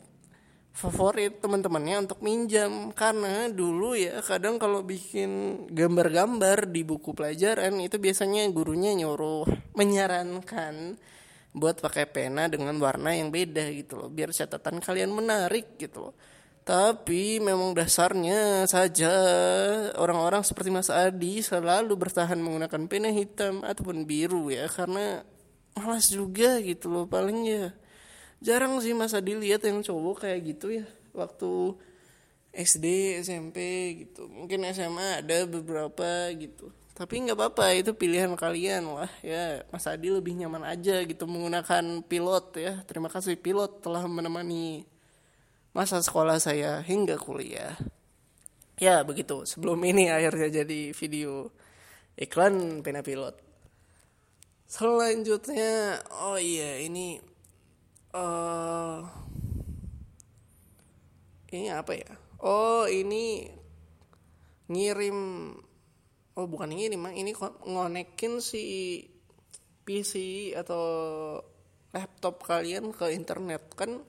favorit 0.70 1.42
teman-temannya 1.42 2.06
untuk 2.08 2.22
minjam 2.22 2.94
karena 2.94 3.50
dulu 3.50 3.98
ya 3.98 4.22
kadang 4.22 4.56
kalau 4.56 4.86
bikin 4.86 5.64
gambar-gambar 5.68 6.70
di 6.70 6.86
buku 6.86 7.12
pelajaran 7.12 7.76
itu 7.82 7.98
biasanya 7.98 8.46
gurunya 8.54 8.94
nyuruh 8.94 9.44
menyarankan 9.74 10.96
buat 11.50 11.82
pakai 11.82 12.06
pena 12.06 12.46
dengan 12.46 12.78
warna 12.78 13.10
yang 13.10 13.34
beda 13.34 13.66
gitu 13.74 13.98
loh 13.98 14.08
biar 14.08 14.30
catatan 14.30 14.78
kalian 14.78 15.10
menarik 15.10 15.74
gitu 15.76 16.10
loh. 16.10 16.14
Tapi 16.60 17.42
memang 17.42 17.74
dasarnya 17.74 18.62
saja 18.70 19.10
orang-orang 19.98 20.46
seperti 20.46 20.70
Mas 20.70 20.86
Adi 20.86 21.42
selalu 21.42 21.98
bertahan 21.98 22.38
menggunakan 22.38 22.86
pena 22.86 23.10
hitam 23.10 23.66
ataupun 23.66 24.06
biru 24.06 24.54
ya 24.54 24.70
karena 24.70 25.26
malas 25.74 26.12
juga 26.12 26.62
gitu 26.62 26.92
loh 26.92 27.04
paling 27.10 27.42
ya 27.42 27.74
jarang 28.40 28.80
sih 28.80 28.96
Mas 28.96 29.12
Adi 29.12 29.36
lihat 29.36 29.62
yang 29.64 29.84
cowok 29.84 30.26
kayak 30.26 30.40
gitu 30.56 30.72
ya. 30.82 30.84
Waktu 31.12 31.76
SD 32.50 33.18
SMP 33.22 33.58
gitu. 34.04 34.26
Mungkin 34.26 34.66
SMA 34.74 35.22
ada 35.22 35.46
beberapa 35.46 36.32
gitu. 36.34 36.72
Tapi 37.00 37.16
nggak 37.24 37.38
apa-apa 37.38 37.72
itu 37.72 37.96
pilihan 37.96 38.28
kalian 38.36 38.84
lah 38.84 39.12
ya. 39.24 39.64
Mas 39.72 39.88
Adi 39.88 40.12
lebih 40.12 40.36
nyaman 40.36 40.66
aja 40.66 41.00
gitu 41.06 41.24
menggunakan 41.24 42.04
pilot 42.04 42.46
ya. 42.60 42.72
Terima 42.84 43.08
kasih 43.08 43.40
pilot 43.40 43.80
telah 43.80 44.04
menemani 44.04 44.84
masa 45.70 46.02
sekolah 46.02 46.36
saya 46.42 46.82
hingga 46.82 47.16
kuliah. 47.16 47.78
Ya 48.76 49.00
begitu. 49.06 49.46
Sebelum 49.46 49.80
ini 49.86 50.10
akhirnya 50.12 50.64
jadi 50.64 50.92
video 50.92 51.48
iklan 52.18 52.84
pena 52.84 53.00
pilot. 53.00 53.38
Selanjutnya 54.68 56.04
oh 56.20 56.36
iya 56.36 56.84
ini 56.84 57.29
uh, 58.14 59.06
ini 61.50 61.68
apa 61.70 61.92
ya? 61.94 62.10
Oh 62.40 62.86
ini 62.86 63.46
ngirim 64.70 65.18
oh 66.38 66.46
bukan 66.46 66.70
ini 66.70 66.94
mah 66.94 67.10
ini 67.10 67.34
ngonekin 67.66 68.38
si 68.38 69.02
PC 69.82 70.54
atau 70.54 70.84
laptop 71.90 72.46
kalian 72.46 72.94
ke 72.94 73.10
internet. 73.10 73.74
Kan 73.74 74.02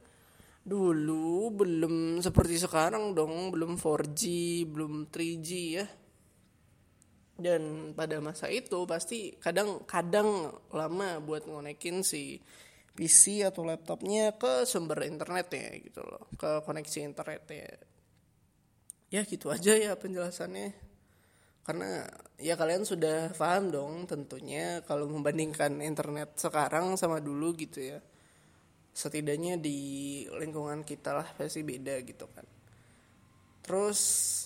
dulu 0.62 1.50
belum 1.50 2.22
seperti 2.22 2.62
sekarang 2.62 3.18
dong 3.18 3.50
belum 3.50 3.82
4G 3.82 4.22
belum 4.70 5.10
3G 5.10 5.50
ya. 5.82 5.86
Dan 7.42 7.94
pada 7.98 8.22
masa 8.22 8.54
itu 8.54 8.86
pasti 8.86 9.34
kadang-kadang 9.42 10.54
lama 10.70 11.18
buat 11.18 11.50
ngonekin 11.50 12.06
si 12.06 12.38
PC 12.92 13.48
atau 13.48 13.64
laptopnya 13.64 14.36
ke 14.36 14.68
sumber 14.68 15.08
internetnya 15.08 15.72
gitu 15.80 16.04
loh 16.04 16.28
ke 16.36 16.62
koneksi 16.68 17.00
internetnya. 17.08 17.68
Ya 19.12 19.24
gitu 19.28 19.52
aja 19.52 19.76
ya 19.76 19.96
penjelasannya. 19.96 20.76
Karena 21.62 22.04
ya 22.42 22.58
kalian 22.58 22.84
sudah 22.84 23.32
paham 23.38 23.72
dong 23.72 23.94
tentunya 24.10 24.82
kalau 24.84 25.08
membandingkan 25.08 25.80
internet 25.80 26.36
sekarang 26.36 27.00
sama 27.00 27.24
dulu 27.24 27.56
gitu 27.56 27.80
ya. 27.80 28.00
Setidaknya 28.92 29.56
di 29.56 29.80
lingkungan 30.28 30.84
kita 30.84 31.16
lah 31.16 31.28
pasti 31.38 31.64
beda 31.64 31.96
gitu 32.04 32.28
kan. 32.28 32.44
Terus 33.62 34.00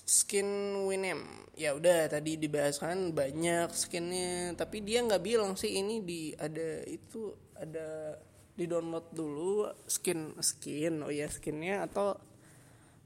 skin 0.05 0.45
Winem 0.85 1.49
ya 1.57 1.73
udah 1.73 2.05
tadi 2.05 2.37
dibahas 2.37 2.77
kan 2.77 3.09
banyak 3.09 3.73
skinnya 3.73 4.53
tapi 4.53 4.85
dia 4.85 5.01
nggak 5.01 5.23
bilang 5.23 5.57
sih 5.57 5.81
ini 5.81 6.05
di 6.05 6.29
ada 6.37 6.85
itu 6.85 7.33
ada 7.57 8.13
di 8.55 8.65
download 8.71 9.11
dulu 9.11 9.67
skin 9.83 10.39
skin 10.39 11.03
oh 11.03 11.11
ya 11.11 11.27
skinnya 11.27 11.83
atau 11.83 12.15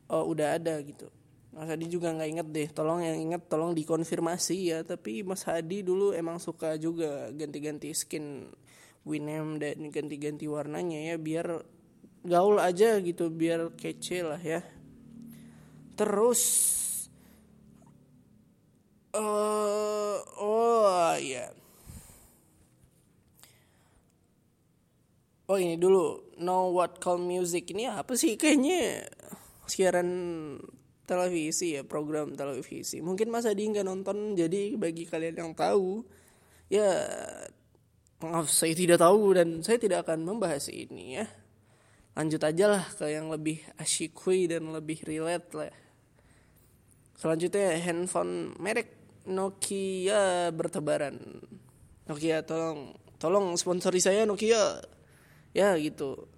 oh, 0.09 0.23
udah 0.29 0.61
ada 0.61 0.77
gitu. 0.85 1.09
Mas 1.49 1.65
Hadi 1.65 1.89
juga 1.89 2.13
nggak 2.13 2.29
inget 2.29 2.47
deh 2.53 2.69
tolong 2.69 3.01
yang 3.01 3.17
inget 3.17 3.49
tolong 3.49 3.73
dikonfirmasi 3.73 4.57
ya. 4.69 4.79
Tapi 4.85 5.25
Mas 5.25 5.45
Hadi 5.49 5.81
dulu 5.81 6.13
emang 6.13 6.37
suka 6.37 6.77
juga 6.77 7.33
ganti-ganti 7.33 7.89
skin 7.97 8.45
Winem 9.09 9.57
dan 9.57 9.89
ganti-ganti 9.89 10.45
warnanya 10.45 11.13
ya 11.13 11.15
biar 11.17 11.65
gaul 12.21 12.61
aja 12.61 13.01
gitu 13.01 13.33
biar 13.33 13.73
kece 13.73 14.21
lah 14.21 14.41
ya. 14.41 14.61
Terus 15.97 16.41
uh, 19.17 20.17
oh 20.37 21.17
ya 21.17 21.49
oh 25.49 25.57
ini 25.57 25.75
dulu. 25.75 26.37
Know 26.37 26.71
what 26.71 27.01
call 27.01 27.17
music. 27.17 27.73
Ini 27.73 27.97
apa 27.97 28.13
sih? 28.13 28.37
Kayaknya 28.37 29.09
siaran 29.65 30.09
televisi 31.09 31.73
ya 31.73 31.81
program 31.81 32.37
televisi. 32.37 33.01
Mungkin 33.01 33.33
Mas 33.33 33.49
Adi 33.49 33.65
nggak 33.65 33.85
nonton 33.85 34.37
jadi 34.37 34.77
bagi 34.77 35.09
kalian 35.09 35.41
yang 35.41 35.51
tahu 35.57 36.05
ya 36.69 36.85
maaf 38.21 38.45
saya 38.53 38.77
tidak 38.77 39.01
tahu 39.01 39.33
dan 39.33 39.65
saya 39.65 39.81
tidak 39.81 40.05
akan 40.05 40.21
membahas 40.21 40.69
ini 40.69 41.17
ya. 41.17 41.25
Lanjut 42.13 42.41
aja 42.45 42.65
lah 42.69 42.85
ke 42.85 43.09
yang 43.09 43.33
lebih 43.33 43.65
asyikui 43.81 44.45
dan 44.45 44.69
lebih 44.69 45.01
relate 45.01 45.49
lah. 45.57 45.73
Selanjutnya 47.17 47.73
handphone 47.81 48.53
merek 48.61 48.95
Nokia 49.25 50.53
bertebaran. 50.53 51.41
Nokia 52.05 52.45
tolong 52.45 52.93
tolong 53.17 53.57
sponsori 53.57 54.01
saya 54.01 54.29
Nokia 54.29 54.81
ya 55.53 55.75
gitu. 55.77 56.29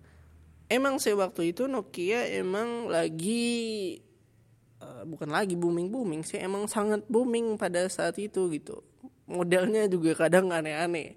Emang 0.72 0.98
saya 1.04 1.20
waktu 1.20 1.52
itu 1.52 1.68
Nokia 1.68 2.32
emang 2.32 2.88
lagi 2.88 4.00
Eh, 4.82 5.04
bukan 5.06 5.30
lagi 5.30 5.54
booming 5.54 5.94
booming 5.94 6.22
sih. 6.26 6.42
Emang 6.42 6.66
sangat 6.66 7.06
booming 7.06 7.54
pada 7.62 7.86
saat 7.86 8.18
itu 8.18 8.50
gitu. 8.50 8.82
Modelnya 9.30 9.86
juga 9.86 10.18
kadang 10.26 10.50
aneh-aneh. 10.50 11.14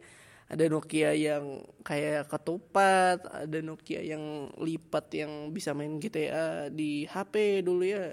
Ada 0.53 0.69
Nokia 0.69 1.17
yang 1.17 1.65
kayak 1.81 2.29
ketupat 2.29 3.25
ada 3.33 3.59
Nokia 3.65 4.05
yang 4.05 4.53
lipat 4.61 5.09
yang 5.17 5.33
bisa 5.49 5.73
main 5.73 5.97
GTA 5.97 6.69
di 6.69 7.09
HP 7.09 7.65
dulu 7.65 7.81
ya 7.81 8.13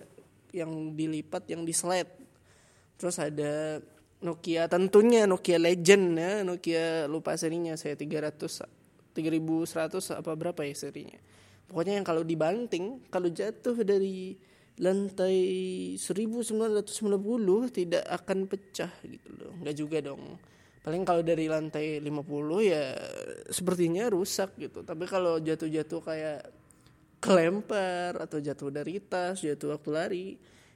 yang 0.55 0.95
dilipat 0.95 1.51
yang 1.51 1.67
di 1.67 1.75
slide 1.75 2.07
terus 2.95 3.19
ada 3.19 3.83
Nokia 4.23 4.71
tentunya 4.71 5.27
Nokia 5.27 5.59
Legend 5.59 6.05
ya 6.15 6.33
Nokia 6.47 6.85
lupa 7.11 7.35
serinya 7.35 7.75
saya 7.75 7.99
300 7.99 8.31
3100 9.11 10.19
apa 10.19 10.31
berapa 10.35 10.61
ya 10.63 10.75
serinya. 10.75 11.19
Pokoknya 11.71 11.99
yang 11.99 12.07
kalau 12.07 12.23
dibanting 12.27 12.99
kalau 13.07 13.31
jatuh 13.31 13.79
dari 13.83 14.35
lantai 14.81 15.37
1990 15.95 16.83
tidak 17.71 18.03
akan 18.07 18.39
pecah 18.47 18.91
gitu 19.07 19.29
loh. 19.39 19.55
Nggak 19.63 19.75
juga 19.75 19.97
dong. 20.03 20.35
Paling 20.81 21.05
kalau 21.05 21.21
dari 21.21 21.45
lantai 21.45 22.01
50 22.01 22.09
ya 22.65 22.91
sepertinya 23.47 24.09
rusak 24.09 24.57
gitu. 24.57 24.81
Tapi 24.81 25.05
kalau 25.05 25.37
jatuh-jatuh 25.37 26.01
kayak 26.01 26.39
kelempar 27.21 28.17
atau 28.17 28.41
jatuh 28.41 28.73
dari 28.73 28.97
tas 28.97 29.39
jatuh 29.45 29.77
waktu 29.77 29.89
lari 29.93 30.27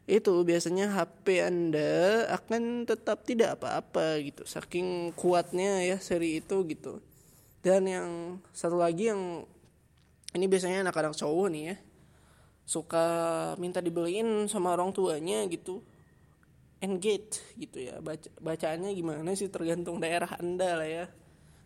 itu 0.05 0.33
biasanya 0.45 0.93
HP 0.93 1.41
Anda 1.41 2.29
akan 2.29 2.85
tetap 2.85 3.25
tidak 3.25 3.57
apa-apa 3.57 4.21
gitu. 4.21 4.45
Saking 4.45 5.17
kuatnya 5.17 5.81
ya 5.81 5.97
seri 5.97 6.37
itu 6.37 6.61
gitu 6.69 7.01
dan 7.65 7.89
yang 7.89 8.37
satu 8.53 8.77
lagi 8.77 9.09
yang 9.09 9.41
ini 10.37 10.45
biasanya 10.45 10.85
anak-anak 10.85 11.17
cowok 11.17 11.47
nih 11.49 11.63
ya 11.73 11.75
suka 12.65 13.05
minta 13.61 13.81
dibeliin 13.81 14.45
sama 14.45 14.73
orang 14.73 14.93
tuanya 14.93 15.45
gitu 15.49 15.81
engage 16.81 17.41
gitu 17.57 17.89
ya. 17.89 18.01
Baca 18.01 18.29
bacaannya 18.41 18.93
gimana 18.93 19.33
sih 19.37 19.49
tergantung 19.49 19.97
daerah 20.01 20.29
anda 20.37 20.77
lah 20.77 20.89
ya. 20.89 21.05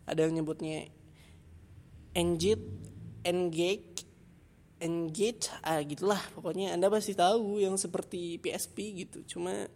Ada 0.08 0.28
yang 0.28 0.40
nyebutnya 0.40 0.88
engage 2.16 2.64
engage 3.24 4.08
engage 4.80 5.52
ah 5.60 5.80
gitulah. 5.84 6.20
Pokoknya 6.36 6.76
anda 6.76 6.88
pasti 6.88 7.12
tahu 7.16 7.60
yang 7.60 7.76
seperti 7.76 8.40
PSP 8.40 9.04
gitu. 9.04 9.24
Cuma 9.36 9.68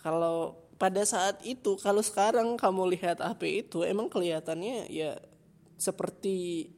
kalau 0.00 0.63
pada 0.74 1.02
saat 1.06 1.38
itu 1.46 1.78
kalau 1.78 2.02
sekarang 2.02 2.58
kamu 2.58 2.98
lihat 2.98 3.22
HP 3.22 3.66
itu 3.66 3.86
emang 3.86 4.10
kelihatannya 4.10 4.90
ya 4.90 5.18
seperti 5.78 6.70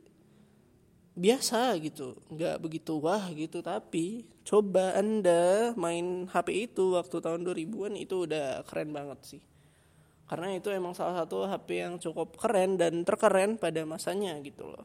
biasa 1.17 1.81
gitu. 1.81 2.21
Nggak 2.29 2.61
begitu 2.61 3.01
wah 3.01 3.33
gitu. 3.33 3.65
Tapi 3.65 4.29
coba 4.45 4.95
anda 4.95 5.73
main 5.75 6.29
HP 6.29 6.71
itu 6.71 6.95
waktu 6.95 7.17
tahun 7.19 7.43
2000-an 7.43 7.97
itu 7.97 8.29
udah 8.29 8.63
keren 8.69 8.93
banget 8.93 9.21
sih. 9.25 9.43
Karena 10.27 10.53
itu 10.53 10.69
emang 10.75 10.93
salah 10.93 11.25
satu 11.25 11.49
HP 11.49 11.69
yang 11.81 11.95
cukup 11.97 12.37
keren 12.37 12.77
dan 12.77 13.07
terkeren 13.07 13.57
pada 13.57 13.87
masanya 13.89 14.37
gitu 14.45 14.69
loh. 14.69 14.85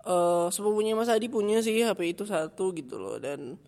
Uh, 0.00 0.48
sepupunya 0.48 0.96
Mas 0.96 1.12
Adi 1.12 1.28
punya 1.28 1.60
sih 1.60 1.76
HP 1.84 2.14
itu 2.16 2.24
satu 2.28 2.70
gitu 2.76 3.00
loh. 3.02 3.18
Dan 3.18 3.58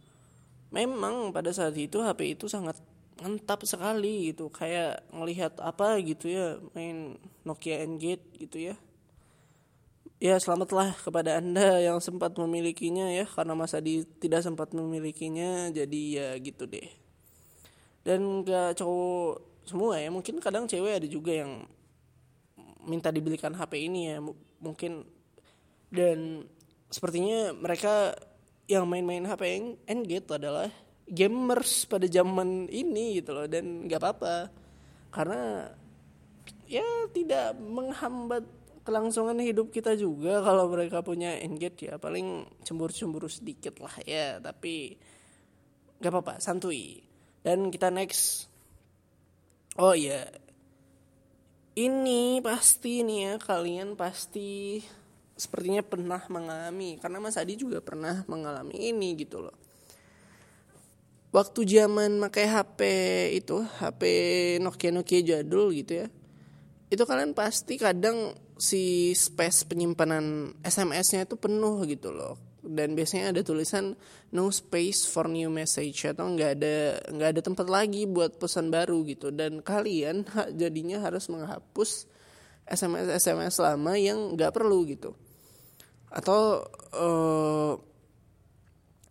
memang 0.71 1.35
pada 1.35 1.51
saat 1.51 1.75
itu 1.75 2.05
HP 2.05 2.39
itu 2.39 2.47
sangat 2.47 2.79
mantap 3.23 3.63
sekali 3.63 4.35
gitu 4.35 4.51
kayak 4.51 5.07
ngelihat 5.15 5.63
apa 5.63 6.03
gitu 6.03 6.27
ya 6.27 6.59
main 6.75 7.15
Nokia 7.47 7.87
N-Gate 7.87 8.27
gitu 8.43 8.59
ya 8.59 8.75
Ya 10.23 10.39
selamatlah 10.39 10.95
kepada 11.03 11.43
anda 11.43 11.83
yang 11.83 11.99
sempat 11.99 12.39
memilikinya 12.39 13.11
ya 13.11 13.27
karena 13.27 13.59
Mas 13.59 13.75
Adi 13.75 14.07
tidak 14.23 14.47
sempat 14.47 14.71
memilikinya 14.71 15.67
jadi 15.75 16.03
ya 16.15 16.29
gitu 16.39 16.71
deh. 16.71 16.87
Dan 18.07 18.47
gak 18.47 18.79
cowok 18.79 19.43
semua 19.67 19.99
ya 19.99 20.15
mungkin 20.15 20.39
kadang 20.39 20.71
cewek 20.71 21.03
ada 21.03 21.09
juga 21.11 21.43
yang 21.43 21.67
minta 22.87 23.11
dibelikan 23.11 23.51
HP 23.51 23.91
ini 23.91 24.15
ya 24.15 24.23
mungkin 24.63 25.03
dan 25.91 26.47
sepertinya 26.87 27.51
mereka 27.59 28.15
yang 28.71 28.87
main-main 28.87 29.27
HP 29.27 29.43
Engage 29.91 30.31
adalah 30.31 30.71
gamers 31.09 31.85
pada 31.91 32.07
zaman 32.07 32.71
ini 32.71 33.19
gitu 33.21 33.35
loh 33.35 33.47
dan 33.51 33.87
nggak 33.87 34.01
apa-apa. 34.01 34.37
Karena 35.13 35.69
ya 36.67 36.87
tidak 37.13 37.59
menghambat 37.61 38.45
kelangsungan 38.83 39.39
hidup 39.39 39.71
kita 39.71 39.95
juga 39.95 40.43
kalau 40.43 40.71
mereka 40.71 41.05
punya 41.05 41.39
engage 41.39 41.87
ya. 41.87 41.99
Paling 41.99 42.47
cemburu-cemburu 42.65 43.29
sedikit 43.29 43.79
lah 43.83 43.95
ya 44.07 44.39
tapi 44.41 44.97
gak 46.03 46.11
apa-apa 46.11 46.35
santuy. 46.43 47.03
Dan 47.43 47.71
kita 47.71 47.91
next. 47.91 48.51
Oh 49.79 49.95
iya. 49.95 50.27
Ini 51.73 52.45
pasti 52.45 53.01
nih 53.01 53.19
ya 53.25 53.35
kalian 53.41 53.97
pasti 53.97 54.81
sepertinya 55.37 55.81
pernah 55.85 56.21
mengalami. 56.29 56.99
Karena 56.99 57.19
Mas 57.23 57.39
Adi 57.39 57.57
juga 57.57 57.81
pernah 57.81 58.27
mengalami 58.29 58.93
ini 58.93 59.15
gitu 59.17 59.45
loh 59.45 59.72
waktu 61.33 61.61
zaman 61.65 62.21
pakai 62.29 62.47
HP 62.47 62.81
itu 63.41 63.65
HP 63.81 64.03
Nokia 64.61 64.93
Nokia 64.93 65.21
jadul 65.25 65.73
gitu 65.73 66.05
ya 66.05 66.09
itu 66.93 67.09
kalian 67.09 67.33
pasti 67.33 67.81
kadang 67.81 68.37
si 68.61 69.17
space 69.17 69.65
penyimpanan 69.65 70.53
SMS-nya 70.61 71.25
itu 71.25 71.41
penuh 71.41 71.81
gitu 71.89 72.13
loh. 72.13 72.37
Dan 72.63 72.93
biasanya 72.95 73.33
ada 73.33 73.41
tulisan 73.43 73.97
no 74.31 74.53
space 74.53 75.09
for 75.09 75.27
new 75.27 75.49
message 75.49 76.05
atau 76.05 76.31
nggak 76.31 76.51
ada 76.61 76.77
nggak 77.11 77.29
ada 77.33 77.41
tempat 77.43 77.67
lagi 77.67 78.05
buat 78.05 78.37
pesan 78.37 78.69
baru 78.69 79.09
gitu. 79.09 79.33
Dan 79.33 79.65
kalian 79.65 80.29
jadinya 80.61 81.01
harus 81.01 81.33
menghapus 81.33 82.07
SMS 82.69 83.09
SMS 83.25 83.57
lama 83.57 83.97
yang 83.97 84.37
nggak 84.37 84.53
perlu 84.53 84.85
gitu. 84.85 85.17
Atau 86.13 86.69
uh, 86.93 87.73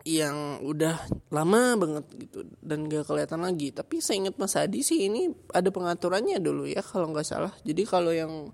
yang 0.02 0.66
udah 0.66 0.98
lama 1.30 1.78
banget 1.78 2.06
gitu 2.18 2.40
dan 2.62 2.90
gak 2.90 3.06
kelihatan 3.06 3.46
lagi. 3.46 3.70
Tapi 3.70 4.02
saya 4.02 4.26
ingat 4.26 4.36
Mas 4.42 4.58
Adi 4.58 4.82
sih 4.82 5.06
ini 5.06 5.30
ada 5.54 5.70
pengaturannya 5.70 6.42
dulu 6.42 6.66
ya 6.66 6.82
kalau 6.82 7.14
nggak 7.14 7.28
salah. 7.28 7.54
Jadi 7.62 7.84
kalau 7.86 8.10
yang 8.10 8.50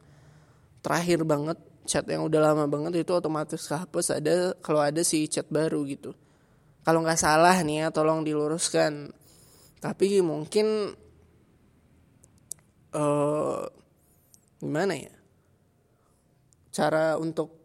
terakhir 0.84 1.24
banget 1.24 1.60
chat 1.88 2.04
yang 2.12 2.28
udah 2.28 2.52
lama 2.52 2.68
banget 2.68 3.08
itu 3.08 3.12
otomatis 3.16 3.64
kehapus. 3.64 4.20
Ada 4.20 4.60
kalau 4.60 4.84
ada 4.84 5.02
si 5.08 5.24
chat 5.32 5.48
baru 5.48 5.88
gitu. 5.88 6.12
Kalau 6.84 7.04
nggak 7.04 7.20
salah 7.20 7.56
nih 7.64 7.88
ya 7.88 7.88
tolong 7.96 8.28
diluruskan. 8.28 9.12
Tapi 9.80 10.20
mungkin 10.20 10.92
uh, 12.92 13.62
gimana 14.60 14.94
ya? 14.96 15.16
Cara 16.76 17.16
untuk 17.16 17.57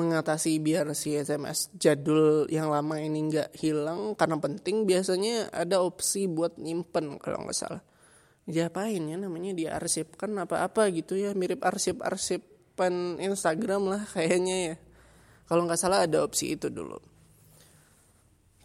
mengatasi 0.00 0.58
biar 0.58 0.88
si 0.96 1.14
SMS 1.14 1.68
jadul 1.76 2.48
yang 2.48 2.72
lama 2.72 2.96
ini 2.98 3.28
nggak 3.28 3.54
hilang 3.60 4.16
karena 4.16 4.40
penting 4.40 4.88
biasanya 4.88 5.52
ada 5.54 5.84
opsi 5.84 6.26
buat 6.26 6.58
nyimpen 6.58 7.20
kalau 7.22 7.46
nggak 7.46 7.54
salah. 7.54 7.82
Diapain 8.48 8.98
ya 9.06 9.14
namanya 9.14 9.54
diarsipkan 9.54 10.34
apa-apa 10.34 10.90
gitu 10.90 11.14
ya 11.14 11.36
mirip 11.38 11.62
arsip-arsipan 11.62 13.22
Instagram 13.22 13.86
lah 13.86 14.02
kayaknya 14.10 14.56
ya. 14.74 14.76
Kalau 15.46 15.70
nggak 15.70 15.78
salah 15.78 16.02
ada 16.02 16.26
opsi 16.26 16.58
itu 16.58 16.66
dulu. 16.66 16.98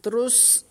Terus 0.02 0.65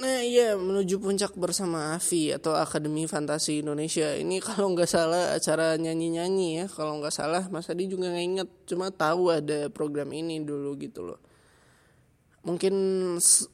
nah 0.00 0.24
iya 0.24 0.56
menuju 0.56 0.96
puncak 0.96 1.36
bersama 1.36 1.92
Avi 1.92 2.32
atau 2.32 2.56
Akademi 2.56 3.04
Fantasi 3.04 3.60
Indonesia. 3.60 4.16
Ini 4.16 4.40
kalau 4.40 4.72
nggak 4.72 4.88
salah 4.88 5.36
acara 5.36 5.76
nyanyi-nyanyi 5.76 6.64
ya. 6.64 6.66
Kalau 6.72 6.96
nggak 6.96 7.12
salah 7.12 7.44
Mas 7.52 7.68
Adi 7.68 7.84
juga 7.84 8.08
nggak 8.08 8.24
inget 8.24 8.48
cuma 8.64 8.88
tahu 8.88 9.28
ada 9.28 9.68
program 9.68 10.08
ini 10.16 10.40
dulu 10.40 10.72
gitu 10.80 11.04
loh. 11.04 11.20
Mungkin 12.40 12.72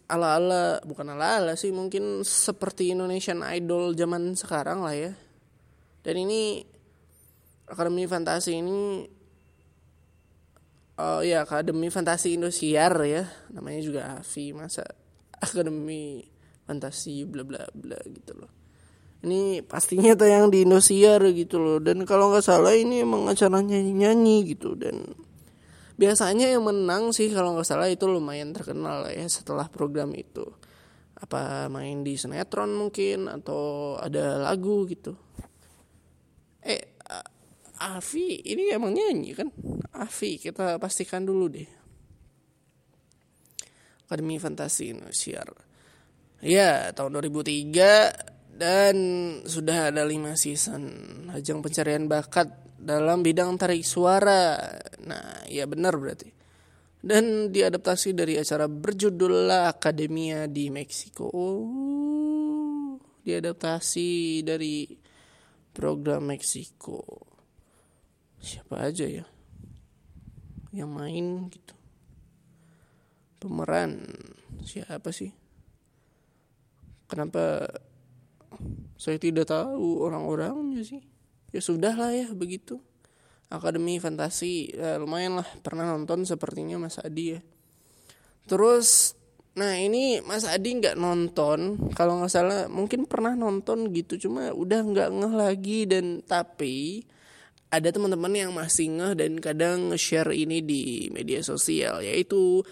ala-ala 0.06 0.78
bukan 0.86 1.18
ala-ala 1.18 1.58
sih 1.58 1.74
mungkin 1.74 2.22
seperti 2.22 2.94
Indonesian 2.94 3.42
Idol 3.42 3.98
zaman 3.98 4.38
sekarang 4.38 4.86
lah 4.86 4.94
ya. 4.94 5.10
Dan 6.06 6.14
ini 6.22 6.62
Akademi 7.66 8.06
Fantasi 8.06 8.62
ini 8.62 9.02
oh 11.02 11.26
ya 11.26 11.42
Akademi 11.42 11.90
Fantasi 11.90 12.38
Indosiar 12.38 12.94
ya. 13.02 13.26
Namanya 13.50 13.82
juga 13.82 14.00
Avi 14.22 14.54
masa 14.54 14.86
Akademi 15.42 16.35
Fantasi 16.66 17.22
bla 17.22 17.46
bla 17.46 17.62
bla 17.70 17.96
gitu 18.10 18.34
loh. 18.34 18.50
Ini 19.22 19.64
pastinya 19.64 20.12
tayang 20.12 20.50
di 20.52 20.66
Indosiar 20.66 21.22
gitu 21.32 21.62
loh. 21.62 21.78
Dan 21.78 22.02
kalau 22.04 22.34
nggak 22.34 22.44
salah 22.44 22.74
ini 22.74 23.06
emang 23.06 23.24
acara 23.30 23.62
nyanyi 23.62 23.94
nyanyi 23.94 24.36
gitu. 24.50 24.74
Dan 24.74 25.06
biasanya 25.96 26.50
yang 26.52 26.66
menang 26.66 27.14
sih 27.14 27.32
kalau 27.32 27.54
nggak 27.56 27.66
salah 27.66 27.88
itu 27.88 28.04
lumayan 28.10 28.52
terkenal 28.52 29.06
ya 29.08 29.24
setelah 29.30 29.70
program 29.70 30.12
itu. 30.12 30.44
Apa 31.16 31.72
main 31.72 32.04
di 32.04 32.18
sinetron 32.20 32.76
mungkin 32.76 33.30
atau 33.30 33.94
ada 33.96 34.36
lagu 34.36 34.84
gitu. 34.84 35.16
Eh 36.60 36.98
Avi 37.76 38.40
ini 38.42 38.68
emang 38.72 38.92
nyanyi 38.92 39.32
kan? 39.32 39.48
Avi 39.96 40.36
kita 40.36 40.76
pastikan 40.76 41.24
dulu 41.24 41.46
deh. 41.48 41.68
Akademi 44.06 44.38
Fantasi 44.38 44.94
Indonesia 44.94 45.42
ya 46.44 46.92
tahun 46.92 47.20
2003 47.20 48.56
dan 48.56 48.96
sudah 49.44 49.92
ada 49.92 50.02
lima 50.08 50.32
season 50.32 50.88
ajang 51.32 51.60
pencarian 51.60 52.08
bakat 52.08 52.48
dalam 52.80 53.20
bidang 53.20 53.56
tarik 53.60 53.84
suara. 53.84 54.56
Nah, 55.04 55.44
ya 55.48 55.66
benar 55.66 55.96
berarti. 55.96 56.32
Dan 57.06 57.54
diadaptasi 57.54 58.16
dari 58.16 58.34
acara 58.40 58.66
berjudul 58.66 59.46
La 59.46 59.70
Academia 59.70 60.48
di 60.50 60.72
Meksiko. 60.72 61.30
Diadaptasi 63.22 64.42
dari 64.42 64.88
program 65.70 66.32
Meksiko. 66.32 67.02
Siapa 68.40 68.86
aja 68.86 69.06
ya 69.06 69.26
yang 70.76 70.92
main 70.92 71.48
gitu. 71.48 71.72
Pemeran 73.40 74.04
siapa 74.64 75.08
sih? 75.08 75.32
Kenapa 77.06 77.70
saya 78.98 79.20
tidak 79.20 79.46
tahu 79.46 80.02
orang-orangnya 80.02 80.82
sih? 80.82 81.02
Ya 81.54 81.62
sudah 81.62 81.94
lah 81.94 82.10
ya 82.10 82.28
begitu. 82.34 82.82
Akademi 83.46 84.02
Fantasi 84.02 84.74
ya, 84.74 84.98
lumayan 84.98 85.38
lah 85.38 85.46
pernah 85.62 85.86
nonton 85.86 86.26
sepertinya 86.26 86.82
Mas 86.82 86.98
Adi 86.98 87.38
ya. 87.38 87.40
Terus 88.50 89.14
nah 89.56 89.78
ini 89.78 90.18
Mas 90.26 90.42
Adi 90.42 90.82
nggak 90.82 90.98
nonton. 90.98 91.78
Kalau 91.94 92.18
nggak 92.18 92.32
salah 92.32 92.66
mungkin 92.66 93.06
pernah 93.06 93.38
nonton 93.38 93.94
gitu 93.94 94.26
cuma 94.26 94.50
udah 94.50 94.82
nggak 94.82 95.10
ngeh 95.14 95.34
lagi. 95.38 95.86
Dan 95.86 96.26
tapi 96.26 97.06
ada 97.70 97.86
teman-teman 97.94 98.34
yang 98.34 98.50
masih 98.50 98.90
ngeh 98.90 99.14
dan 99.14 99.38
kadang 99.38 99.94
share 99.94 100.34
ini 100.34 100.58
di 100.62 101.10
media 101.14 101.38
sosial 101.42 102.02
yaitu 102.02 102.66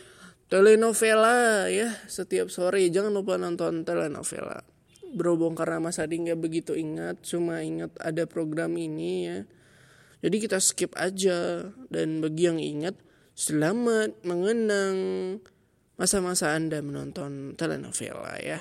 telenovela 0.55 1.67
ya 1.67 1.91
setiap 2.07 2.47
sore 2.47 2.87
jangan 2.87 3.11
lupa 3.11 3.35
nonton 3.35 3.83
telenovela 3.83 4.63
berhubung 5.11 5.59
karena 5.59 5.83
Mas 5.83 5.99
Adi 5.99 6.23
nggak 6.23 6.39
begitu 6.39 6.79
ingat 6.79 7.27
cuma 7.27 7.67
ingat 7.67 7.91
ada 7.99 8.23
program 8.31 8.79
ini 8.79 9.27
ya 9.27 9.39
jadi 10.23 10.37
kita 10.39 10.63
skip 10.63 10.95
aja 10.95 11.69
dan 11.91 12.23
bagi 12.23 12.47
yang 12.47 12.63
ingat 12.63 12.95
selamat 13.35 14.23
mengenang 14.23 14.97
masa-masa 16.01 16.55
Anda 16.57 16.81
menonton 16.81 17.53
telenovela 17.61 18.39
ya. 18.41 18.57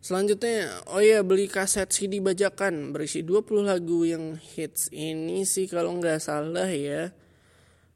Selanjutnya, 0.00 0.82
oh 0.88 0.98
ya 1.04 1.20
beli 1.20 1.46
kaset 1.46 1.92
CD 1.92 2.18
bajakan 2.24 2.96
berisi 2.96 3.20
20 3.20 3.68
lagu 3.68 4.02
yang 4.08 4.34
hits 4.40 4.88
ini 4.90 5.44
sih 5.44 5.68
kalau 5.68 5.94
nggak 6.00 6.18
salah 6.18 6.66
ya. 6.66 7.12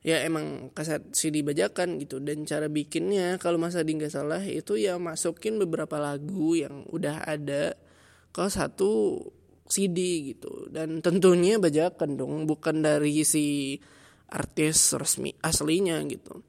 Ya 0.05 0.21
emang 0.21 0.69
kaset 0.77 1.01
CD 1.17 1.41
bajakan 1.41 1.97
gitu. 1.97 2.21
Dan 2.21 2.45
cara 2.45 2.69
bikinnya 2.69 3.41
kalau 3.41 3.57
masa 3.57 3.81
di 3.81 3.97
nggak 3.97 4.13
salah 4.13 4.45
itu 4.45 4.77
ya 4.77 5.01
masukin 5.01 5.57
beberapa 5.57 5.97
lagu 5.97 6.53
yang 6.53 6.85
udah 6.93 7.25
ada 7.25 7.73
ke 8.29 8.45
satu 8.53 9.25
CD 9.65 10.31
gitu. 10.37 10.69
Dan 10.69 11.01
tentunya 11.01 11.57
bajakan 11.57 12.21
dong 12.21 12.45
bukan 12.45 12.85
dari 12.85 13.25
si 13.25 13.81
artis 14.29 14.93
resmi 14.93 15.33
aslinya 15.41 15.97
gitu. 16.05 16.45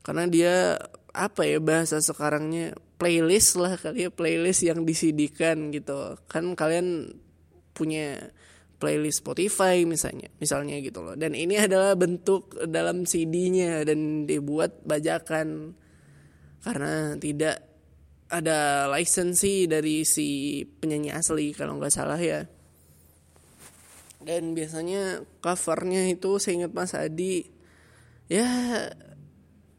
Karena 0.00 0.24
dia 0.24 0.80
apa 1.12 1.44
ya 1.44 1.60
bahasa 1.60 2.00
sekarangnya 2.00 2.72
playlist 2.96 3.60
lah 3.60 3.76
kali 3.76 4.08
ya 4.08 4.10
playlist 4.10 4.64
yang 4.64 4.88
disidikan 4.88 5.68
gitu. 5.76 6.16
Kan 6.24 6.56
kalian 6.56 7.12
punya 7.76 8.32
playlist 8.78 9.26
Spotify 9.26 9.82
misalnya 9.82 10.30
misalnya 10.38 10.78
gitu 10.78 11.02
loh. 11.02 11.18
Dan 11.18 11.34
ini 11.34 11.58
adalah 11.58 11.98
bentuk 11.98 12.54
dalam 12.70 13.04
CD-nya 13.04 13.82
dan 13.82 14.24
dibuat 14.24 14.86
bajakan. 14.86 15.74
Karena 16.58 17.14
tidak 17.18 17.62
ada 18.28 18.90
lisensi 18.90 19.66
dari 19.66 20.02
si 20.04 20.62
penyanyi 20.62 21.10
asli 21.14 21.54
kalau 21.54 21.78
nggak 21.78 21.94
salah 21.94 22.18
ya. 22.18 22.46
Dan 24.22 24.54
biasanya 24.54 25.22
covernya 25.42 26.10
itu 26.10 26.36
saya 26.36 26.62
ingat 26.62 26.72
Mas 26.74 26.92
Adi 26.92 27.46
ya 28.28 28.44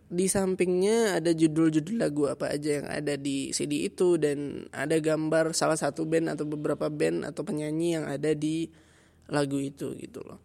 di 0.09 0.25
sampingnya 0.25 1.21
ada 1.21 1.29
judul-judul 1.38 2.01
lagu 2.01 2.25
apa 2.25 2.49
aja 2.49 2.81
yang 2.81 2.88
ada 2.89 3.13
di 3.15 3.53
CD 3.53 3.85
itu. 3.85 4.17
Dan 4.17 4.65
ada 4.73 4.97
gambar 4.97 5.53
salah 5.53 5.77
satu 5.77 6.09
band 6.09 6.33
atau 6.33 6.49
beberapa 6.49 6.89
band 6.89 7.29
atau 7.29 7.45
penyanyi 7.45 8.01
yang 8.01 8.09
ada 8.09 8.33
di 8.33 8.65
lagu 9.29 9.57
itu 9.61 9.93
gitu 9.97 10.21
loh. 10.25 10.41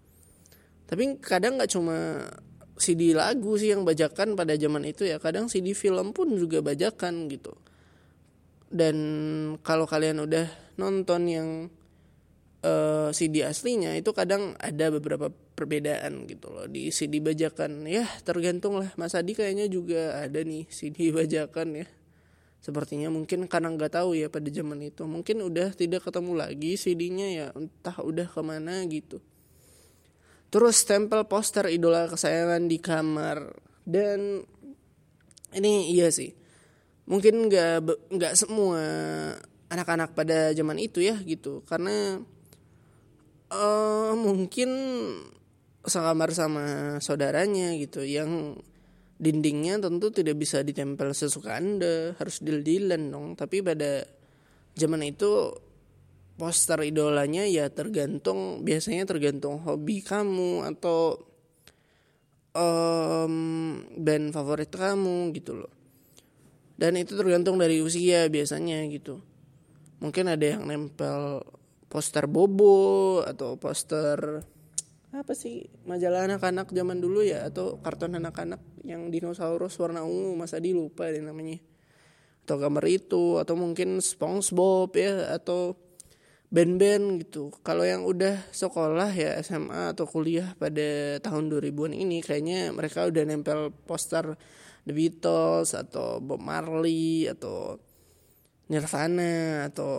Tapi 0.85 1.19
kadang 1.21 1.57
nggak 1.57 1.73
cuma 1.73 2.29
CD 2.77 3.17
lagu 3.17 3.57
sih 3.57 3.73
yang 3.73 3.87
bajakan 3.87 4.37
pada 4.37 4.55
zaman 4.55 4.85
itu 4.85 5.09
ya, 5.09 5.17
kadang 5.19 5.49
CD 5.49 5.73
film 5.73 6.13
pun 6.13 6.33
juga 6.37 6.61
bajakan 6.61 7.27
gitu. 7.33 7.57
Dan 8.69 8.97
kalau 9.63 9.87
kalian 9.87 10.25
udah 10.27 10.51
nonton 10.77 11.23
yang 11.31 11.49
uh, 12.65 13.09
eh, 13.09 13.11
CD 13.15 13.45
aslinya 13.47 13.95
itu 13.95 14.11
kadang 14.11 14.57
ada 14.59 14.91
beberapa 14.91 15.31
perbedaan 15.31 16.27
gitu 16.27 16.51
loh 16.51 16.67
di 16.67 16.91
CD 16.91 17.23
bajakan 17.23 17.87
ya 17.87 18.03
tergantung 18.27 18.81
lah 18.83 18.91
Mas 18.99 19.15
Adi 19.15 19.39
kayaknya 19.39 19.71
juga 19.71 20.19
ada 20.19 20.43
nih 20.43 20.67
CD 20.67 21.15
bajakan 21.15 21.85
ya 21.85 21.87
sepertinya 22.65 23.13
mungkin 23.13 23.45
karena 23.45 23.69
nggak 23.77 24.01
tahu 24.01 24.17
ya 24.17 24.33
pada 24.33 24.49
zaman 24.49 24.81
itu. 24.81 25.05
Mungkin 25.05 25.45
udah 25.45 25.77
tidak 25.77 26.09
ketemu 26.09 26.33
lagi 26.33 26.81
CD-nya 26.81 27.29
ya 27.29 27.47
entah 27.53 28.01
udah 28.01 28.25
ke 28.25 28.41
mana 28.41 28.81
gitu. 28.89 29.21
Terus 30.49 30.81
stempel 30.81 31.29
poster 31.29 31.69
idola 31.69 32.09
kesayangan 32.09 32.65
di 32.65 32.81
kamar. 32.81 33.53
Dan 33.85 34.41
ini 35.53 35.93
iya 35.93 36.09
sih. 36.09 36.33
Mungkin 37.05 37.53
nggak 37.53 37.85
nggak 38.17 38.33
semua 38.33 38.81
anak-anak 39.69 40.17
pada 40.17 40.57
zaman 40.57 40.81
itu 40.81 41.05
ya 41.05 41.21
gitu. 41.21 41.61
Karena 41.69 42.17
uh, 43.53 44.13
mungkin 44.17 44.73
sekamar 45.85 46.33
sama 46.33 46.97
saudaranya 47.05 47.77
gitu 47.77 48.01
yang 48.09 48.57
dindingnya 49.15 49.79
tentu 49.79 50.11
tidak 50.11 50.37
bisa 50.39 50.61
ditempel 50.67 51.15
sesuka 51.15 51.59
anda 51.59 52.19
harus 52.19 52.43
dil-dilan 52.43 53.11
dong. 53.11 53.27
Tapi 53.39 53.63
pada 53.63 54.03
zaman 54.75 55.03
itu 55.07 55.55
poster 56.35 56.83
idolanya 56.83 57.47
ya 57.47 57.71
tergantung 57.71 58.67
biasanya 58.67 59.07
tergantung 59.07 59.63
hobi 59.63 60.03
kamu 60.03 60.67
atau 60.75 61.23
um, 62.59 63.35
band 63.95 64.35
favorit 64.35 64.71
kamu 64.71 65.31
gitu 65.35 65.63
loh. 65.63 65.73
Dan 66.75 66.99
itu 66.99 67.15
tergantung 67.15 67.55
dari 67.55 67.79
usia 67.79 68.27
biasanya 68.27 68.83
gitu. 68.91 69.23
Mungkin 70.03 70.27
ada 70.27 70.59
yang 70.59 70.67
nempel 70.67 71.47
poster 71.87 72.27
Bobo 72.27 73.23
atau 73.23 73.55
poster 73.55 74.43
apa 75.15 75.33
sih? 75.39 75.71
Majalah 75.87 76.27
anak-anak 76.27 76.75
zaman 76.75 76.99
dulu 76.99 77.23
ya 77.23 77.47
atau 77.47 77.79
karton 77.79 78.19
anak-anak 78.19 78.59
yang 78.83 79.09
dinosaurus 79.15 79.79
warna 79.79 80.03
ungu 80.03 80.35
masa 80.35 80.59
di 80.59 80.75
lupa 80.75 81.07
deh 81.07 81.23
namanya. 81.23 81.63
Atau 82.45 82.59
gambar 82.59 82.85
itu 82.91 83.39
atau 83.39 83.55
mungkin 83.55 84.03
SpongeBob 84.03 84.91
ya 84.99 85.39
atau 85.39 85.79
band-band 86.51 87.27
gitu. 87.27 87.55
Kalau 87.67 87.83
yang 87.83 88.03
udah 88.07 88.51
sekolah 88.55 89.11
ya 89.15 89.39
SMA 89.43 89.95
atau 89.95 90.07
kuliah 90.07 90.55
pada 90.55 91.19
tahun 91.19 91.51
2000-an 91.51 91.95
ini 91.95 92.19
kayaknya 92.23 92.71
mereka 92.71 93.07
udah 93.11 93.23
nempel 93.27 93.75
poster 93.87 94.39
The 94.85 94.93
Beatles 94.93 95.73
atau 95.73 96.21
Bob 96.21 96.45
Marley 96.45 97.27
atau 97.27 97.81
Nirvana 98.69 99.69
atau 99.69 99.93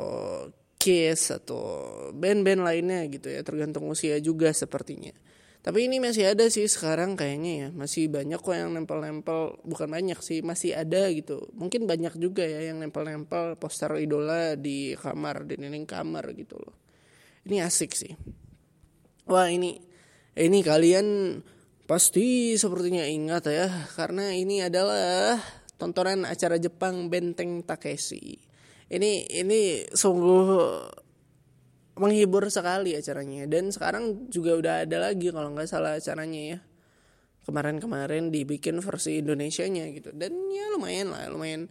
Kiss 0.85 1.33
atau 1.33 1.81
band-band 2.13 2.61
lainnya 2.61 3.09
gitu 3.09 3.33
ya 3.33 3.41
tergantung 3.41 3.89
usia 3.89 4.21
juga 4.21 4.53
sepertinya. 4.53 5.17
Tapi 5.65 5.89
ini 5.89 5.97
masih 5.97 6.29
ada 6.29 6.45
sih 6.45 6.69
sekarang 6.69 7.17
kayaknya 7.17 7.53
ya 7.57 7.67
masih 7.73 8.05
banyak 8.05 8.37
kok 8.37 8.53
yang 8.53 8.69
nempel-nempel 8.77 9.57
bukan 9.65 9.89
banyak 9.89 10.21
sih 10.21 10.45
masih 10.45 10.77
ada 10.77 11.09
gitu. 11.09 11.49
Mungkin 11.57 11.89
banyak 11.89 12.21
juga 12.21 12.45
ya 12.45 12.69
yang 12.69 12.85
nempel-nempel 12.85 13.57
poster 13.57 13.97
idola 13.97 14.53
di 14.53 14.93
kamar 14.93 15.49
di 15.49 15.57
dinding 15.57 15.89
kamar 15.89 16.37
gitu 16.37 16.61
loh. 16.61 16.77
Ini 17.49 17.65
asik 17.65 17.97
sih. 17.97 18.13
Wah 19.25 19.49
ini 19.49 19.81
ini 20.37 20.61
kalian 20.61 21.41
pasti 21.89 22.53
sepertinya 22.61 23.01
ingat 23.01 23.49
ya 23.49 23.89
karena 23.97 24.37
ini 24.37 24.61
adalah 24.61 25.41
tontonan 25.81 26.29
acara 26.29 26.61
Jepang 26.61 27.09
Benteng 27.09 27.65
Takeshi 27.65 28.44
ini 28.95 29.27
ini 29.27 29.83
sungguh 29.91 30.47
menghibur 31.99 32.47
sekali 32.51 32.95
acaranya. 32.95 33.47
Dan 33.47 33.71
sekarang 33.71 34.27
juga 34.31 34.55
udah 34.55 34.73
ada 34.87 34.97
lagi 35.11 35.31
kalau 35.31 35.51
nggak 35.55 35.67
salah 35.67 35.95
acaranya 35.95 36.41
ya. 36.55 36.59
Kemarin-kemarin 37.45 38.33
dibikin 38.33 38.81
versi 38.81 39.21
Indonesia-nya 39.21 39.85
gitu. 39.93 40.09
Dan 40.15 40.33
ya 40.49 40.65
lumayan 40.73 41.13
lah 41.13 41.29
lumayan 41.29 41.69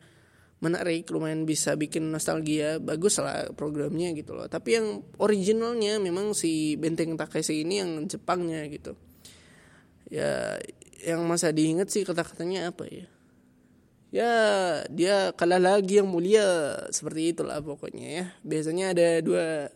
menarik 0.63 1.05
lumayan 1.13 1.45
bisa 1.45 1.75
bikin 1.77 2.09
nostalgia. 2.09 2.79
Bagus 2.81 3.21
lah 3.21 3.51
programnya 3.53 4.15
gitu 4.17 4.33
loh. 4.33 4.49
Tapi 4.49 4.71
yang 4.81 5.03
originalnya 5.21 6.01
memang 6.01 6.33
si 6.33 6.79
Benteng 6.79 7.19
Takeshi 7.19 7.67
ini 7.67 7.83
yang 7.83 7.91
Jepangnya 8.07 8.65
gitu. 8.71 8.95
Ya 10.09 10.57
yang 11.05 11.21
masa 11.29 11.53
diinget 11.53 11.93
sih 11.93 12.01
kata-katanya 12.01 12.73
apa 12.73 12.89
ya 12.89 13.05
ya 14.15 14.31
dia 14.95 15.35
kalah 15.35 15.59
lagi 15.59 15.99
yang 15.99 16.07
mulia. 16.07 16.79
Seperti 16.95 17.35
itulah 17.35 17.59
pokoknya 17.59 18.07
ya. 18.23 18.25
Biasanya 18.47 18.95
ada 18.95 19.09
dua 19.19 19.67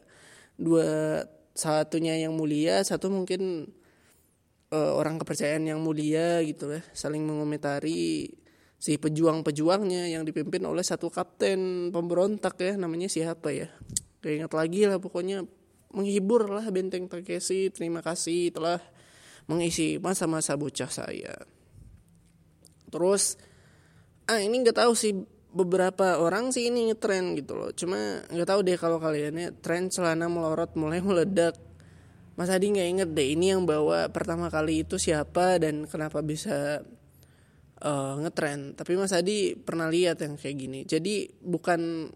dua 0.54 0.88
satunya 1.58 2.14
yang 2.14 2.38
mulia. 2.38 2.78
Satu 2.86 3.10
mungkin 3.10 3.66
uh, 4.70 4.92
orang 4.94 5.18
kepercayaan 5.18 5.66
yang 5.66 5.82
mulia 5.82 6.38
gitu 6.46 6.70
ya. 6.70 6.86
Saling 6.94 7.26
mengomentari 7.26 8.30
si 8.78 8.94
pejuang-pejuangnya 8.94 10.14
yang 10.14 10.22
dipimpin 10.22 10.62
oleh 10.62 10.86
satu 10.86 11.10
kapten 11.10 11.90
pemberontak 11.90 12.54
ya. 12.62 12.78
Namanya 12.78 13.10
siapa 13.10 13.50
ya? 13.50 13.66
Gak 14.22 14.32
ingat 14.38 14.52
lagi 14.54 14.86
lah 14.86 15.02
pokoknya. 15.02 15.42
Menghibur 15.90 16.46
lah 16.46 16.62
benteng 16.70 17.10
Takeshi. 17.10 17.74
Terima 17.74 18.06
kasih 18.06 18.54
telah 18.54 18.78
mengisi 19.50 19.98
masa-masa 19.98 20.54
bocah 20.54 20.92
saya. 20.92 21.34
Terus 22.92 23.40
ah 24.28 24.38
ini 24.38 24.60
nggak 24.60 24.76
tahu 24.76 24.92
sih 24.92 25.16
beberapa 25.48 26.20
orang 26.20 26.52
sih 26.52 26.68
ini 26.68 26.92
ngetren 26.92 27.32
gitu 27.34 27.56
loh. 27.56 27.70
Cuma 27.72 28.20
nggak 28.28 28.48
tahu 28.48 28.60
deh 28.62 28.76
kalau 28.76 29.00
kalian 29.00 29.34
ya 29.40 29.48
tren 29.56 29.88
celana 29.88 30.28
melorot 30.28 30.76
mulai 30.76 31.00
meledak. 31.00 31.56
Mas 32.38 32.52
Adi 32.52 32.70
nggak 32.70 32.88
inget 32.88 33.10
deh 33.16 33.34
ini 33.34 33.50
yang 33.50 33.66
bawa 33.66 34.12
pertama 34.14 34.46
kali 34.46 34.86
itu 34.86 34.94
siapa 34.94 35.58
dan 35.58 35.88
kenapa 35.90 36.22
bisa 36.22 36.84
uh, 37.82 38.14
ngetren. 38.22 38.78
Tapi 38.78 38.92
Mas 38.94 39.10
Adi 39.10 39.58
pernah 39.58 39.90
lihat 39.90 40.22
yang 40.22 40.38
kayak 40.38 40.56
gini. 40.60 40.80
Jadi 40.86 41.26
bukan 41.42 42.12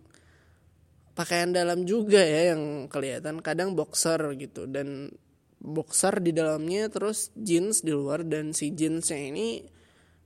pakaian 1.17 1.51
dalam 1.51 1.83
juga 1.83 2.23
ya 2.23 2.55
yang 2.55 2.87
kelihatan 2.87 3.43
kadang 3.43 3.75
boxer 3.75 4.21
gitu. 4.39 4.71
Dan 4.71 5.11
boxer 5.59 6.23
di 6.23 6.31
dalamnya 6.31 6.87
terus 6.87 7.35
jeans 7.35 7.83
di 7.83 7.91
luar 7.91 8.23
dan 8.23 8.55
si 8.55 8.71
jeansnya 8.71 9.19
ini 9.19 9.63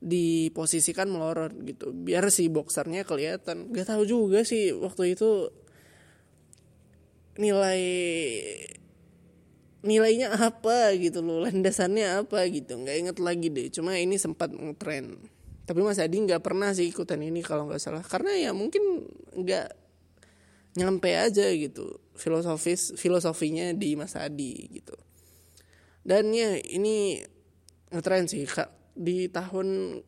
diposisikan 0.01 1.09
melorot 1.09 1.57
gitu. 1.65 1.93
Biar 1.93 2.29
si 2.29 2.53
boxernya 2.53 3.03
kelihatan. 3.03 3.73
Gak 3.73 3.93
tahu 3.93 4.05
juga 4.05 4.45
sih 4.45 4.73
waktu 4.77 5.17
itu 5.17 5.51
nilai 7.37 7.83
nilainya 9.87 10.35
apa 10.35 10.97
gitu 10.99 11.23
loh 11.23 11.45
landasannya 11.45 12.27
apa 12.27 12.49
gitu. 12.51 12.77
Nggak 12.81 12.97
inget 12.97 13.17
lagi 13.23 13.49
deh. 13.53 13.69
Cuma 13.73 13.97
ini 13.97 14.17
sempat 14.21 14.53
ngetren 14.53 15.37
tapi 15.67 15.83
Mas 15.83 15.99
Adi 15.99 16.23
nggak 16.23 16.47
pernah 16.47 16.71
sih 16.71 16.87
ikutan 16.87 17.19
ini 17.19 17.43
kalau 17.43 17.67
nggak 17.67 17.83
salah. 17.83 18.03
Karena 18.07 18.39
ya 18.39 18.55
mungkin 18.55 19.03
nggak 19.35 19.69
nyampe 20.79 21.11
aja 21.11 21.51
gitu 21.51 21.99
filosofis 22.15 22.95
filosofinya 22.95 23.75
di 23.75 23.99
Mas 23.99 24.15
Adi 24.15 24.71
gitu. 24.71 24.95
Dan 26.07 26.31
ya 26.31 26.55
ini 26.55 27.19
ngetren 27.91 28.31
sih 28.31 28.47
kak 28.47 28.71
di 28.97 29.29
tahun 29.29 30.01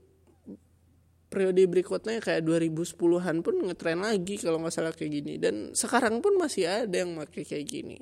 periode 1.29 1.69
berikutnya 1.69 2.25
kayak 2.25 2.41
2010-an 2.41 3.45
pun 3.45 3.55
ngetren 3.69 4.01
lagi 4.01 4.41
kalau 4.41 4.65
nggak 4.65 4.73
salah 4.73 4.97
kayak 4.97 5.13
gini. 5.21 5.37
Dan 5.37 5.77
sekarang 5.77 6.25
pun 6.25 6.41
masih 6.41 6.67
ada 6.67 7.05
yang 7.05 7.21
pakai 7.21 7.45
kayak 7.45 7.67
gini. 7.69 8.01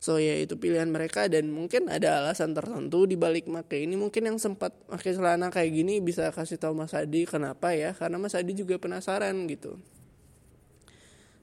So 0.00 0.20
ya 0.20 0.36
itu 0.36 0.60
pilihan 0.60 0.88
mereka 0.88 1.28
dan 1.32 1.48
mungkin 1.48 1.88
ada 1.88 2.20
alasan 2.24 2.52
tertentu 2.52 3.04
di 3.08 3.16
balik 3.16 3.48
make 3.48 3.76
ini. 3.76 3.96
Mungkin 3.96 4.32
yang 4.32 4.36
sempat 4.40 4.72
pakai 4.88 5.16
celana 5.16 5.48
kayak 5.52 5.70
gini 5.72 6.00
bisa 6.00 6.28
kasih 6.32 6.60
tahu 6.60 6.76
Mas 6.76 6.92
Adi 6.92 7.24
kenapa 7.24 7.72
ya 7.72 7.92
karena 7.96 8.20
Mas 8.20 8.36
Adi 8.36 8.52
juga 8.56 8.76
penasaran 8.80 9.44
gitu. 9.48 9.80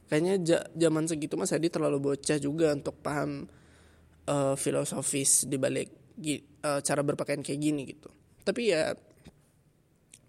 Kayaknya 0.09 0.67
zaman 0.75 1.07
segitu 1.07 1.39
Mas 1.39 1.53
Adi 1.55 1.71
terlalu 1.71 2.13
bocah 2.13 2.37
juga 2.37 2.75
untuk 2.75 2.99
paham 2.99 3.47
uh, 4.27 4.53
filosofis 4.59 5.47
di 5.47 5.57
balik 5.57 5.89
uh, 6.61 6.83
cara 6.83 7.01
berpakaian 7.01 7.41
kayak 7.41 7.61
gini 7.61 7.81
gitu 7.87 8.20
tapi 8.41 8.73
ya 8.73 8.93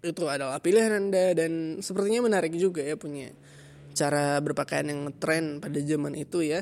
itu 0.03 0.23
adalah 0.27 0.59
pilihan 0.59 0.91
anda 0.91 1.31
dan 1.31 1.79
sepertinya 1.79 2.27
menarik 2.27 2.51
juga 2.59 2.83
ya 2.83 2.99
punya 2.99 3.31
cara 3.95 4.41
berpakaian 4.43 4.91
yang 4.91 5.01
tren 5.15 5.63
pada 5.63 5.79
zaman 5.79 6.13
itu 6.19 6.43
ya. 6.43 6.61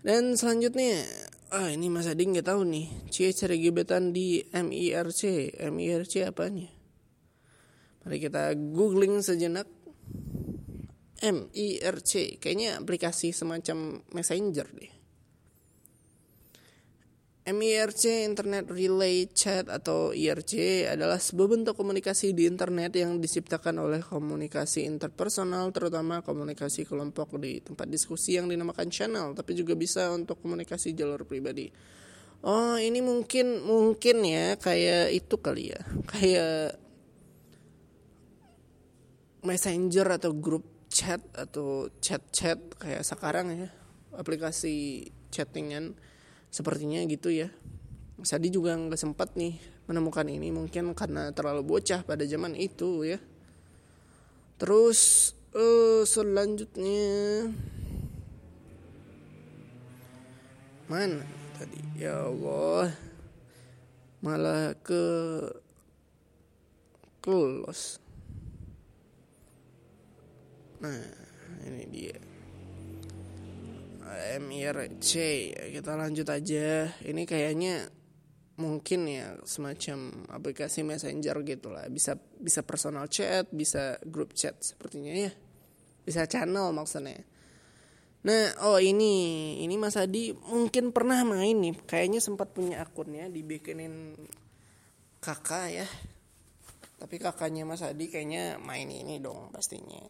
Dan 0.00 0.34
selanjutnya 0.34 1.04
ah 1.52 1.68
ini 1.70 1.92
Mas 1.92 2.08
Adi 2.08 2.26
nggak 2.26 2.48
tahu 2.48 2.64
nih 2.66 2.86
cie 3.12 3.30
cara 3.36 3.54
gebetan 3.54 4.10
di 4.10 4.42
MIRC 4.50 5.54
MIRC 5.60 6.14
apanya? 6.26 6.68
Mari 8.02 8.18
kita 8.18 8.56
googling 8.56 9.20
sejenak. 9.22 9.68
MIRC 11.20 12.40
kayaknya 12.40 12.80
aplikasi 12.80 13.36
semacam 13.36 14.00
messenger 14.16 14.64
deh 14.72 14.99
MIRC 17.40 18.28
Internet 18.28 18.68
Relay 18.68 19.24
Chat 19.32 19.72
atau 19.72 20.12
IRC 20.12 20.84
adalah 20.92 21.16
sebuah 21.16 21.56
bentuk 21.56 21.72
komunikasi 21.72 22.36
di 22.36 22.44
internet 22.44 22.92
yang 23.00 23.16
diciptakan 23.16 23.80
oleh 23.80 24.04
komunikasi 24.04 24.84
interpersonal 24.84 25.72
terutama 25.72 26.20
komunikasi 26.20 26.84
kelompok 26.84 27.40
di 27.40 27.64
tempat 27.64 27.88
diskusi 27.88 28.36
yang 28.36 28.44
dinamakan 28.44 28.92
channel 28.92 29.32
tapi 29.32 29.56
juga 29.56 29.72
bisa 29.72 30.12
untuk 30.12 30.36
komunikasi 30.44 30.92
jalur 30.92 31.24
pribadi. 31.24 31.72
Oh, 32.44 32.76
ini 32.76 33.00
mungkin 33.00 33.64
mungkin 33.64 34.20
ya 34.20 34.60
kayak 34.60 35.12
itu 35.12 35.36
kali 35.40 35.72
ya. 35.72 35.80
Kayak 36.12 36.76
messenger 39.40 40.04
atau 40.20 40.36
grup 40.36 40.64
chat 40.92 41.20
atau 41.32 41.88
chat-chat 42.04 42.60
kayak 42.76 43.00
sekarang 43.00 43.48
ya. 43.56 43.68
Aplikasi 44.12 45.08
chattingan 45.32 45.96
sepertinya 46.50 47.00
gitu 47.06 47.30
ya. 47.30 47.48
Sadi 48.20 48.52
juga 48.52 48.76
nggak 48.76 49.00
sempat 49.00 49.32
nih 49.38 49.56
menemukan 49.88 50.28
ini 50.28 50.52
mungkin 50.52 50.92
karena 50.92 51.32
terlalu 51.32 51.64
bocah 51.64 52.04
pada 52.04 52.26
zaman 52.26 52.52
itu 52.58 53.06
ya. 53.06 53.18
Terus 54.60 55.32
uh, 55.56 56.04
selanjutnya 56.04 57.48
mana 60.90 61.24
tadi? 61.56 61.80
Ya 61.96 62.28
Allah 62.28 62.92
malah 64.20 64.76
ke 64.84 65.04
close. 67.24 67.96
Nah 70.84 71.00
ini 71.64 71.84
dia 71.88 72.29
MIRC 74.40 75.12
kita 75.74 75.92
lanjut 75.94 76.26
aja. 76.26 76.90
Ini 77.02 77.22
kayaknya 77.24 77.86
mungkin 78.60 79.08
ya 79.08 79.40
semacam 79.48 80.28
aplikasi 80.28 80.84
messenger 80.84 81.40
gitu 81.46 81.72
lah. 81.72 81.88
Bisa 81.88 82.18
bisa 82.18 82.60
personal 82.66 83.08
chat 83.08 83.48
bisa 83.48 83.96
group 84.04 84.36
chat 84.36 84.58
sepertinya 84.60 85.14
ya. 85.14 85.32
Bisa 86.04 86.26
channel 86.26 86.74
maksudnya. 86.74 87.22
Nah 88.20 88.52
oh 88.68 88.76
ini 88.76 89.56
ini 89.64 89.74
Mas 89.80 89.96
Adi 89.96 90.36
mungkin 90.36 90.92
pernah 90.92 91.24
main 91.24 91.56
nih. 91.56 91.74
Kayaknya 91.88 92.20
sempat 92.20 92.52
punya 92.52 92.84
akunnya 92.84 93.32
dibikinin 93.32 94.12
kakak 95.24 95.66
ya. 95.72 95.88
Tapi 97.00 97.16
kakaknya 97.16 97.64
Mas 97.64 97.80
Adi 97.80 98.12
kayaknya 98.12 98.60
main 98.60 98.92
ini 98.92 99.16
dong 99.24 99.48
pastinya 99.48 100.04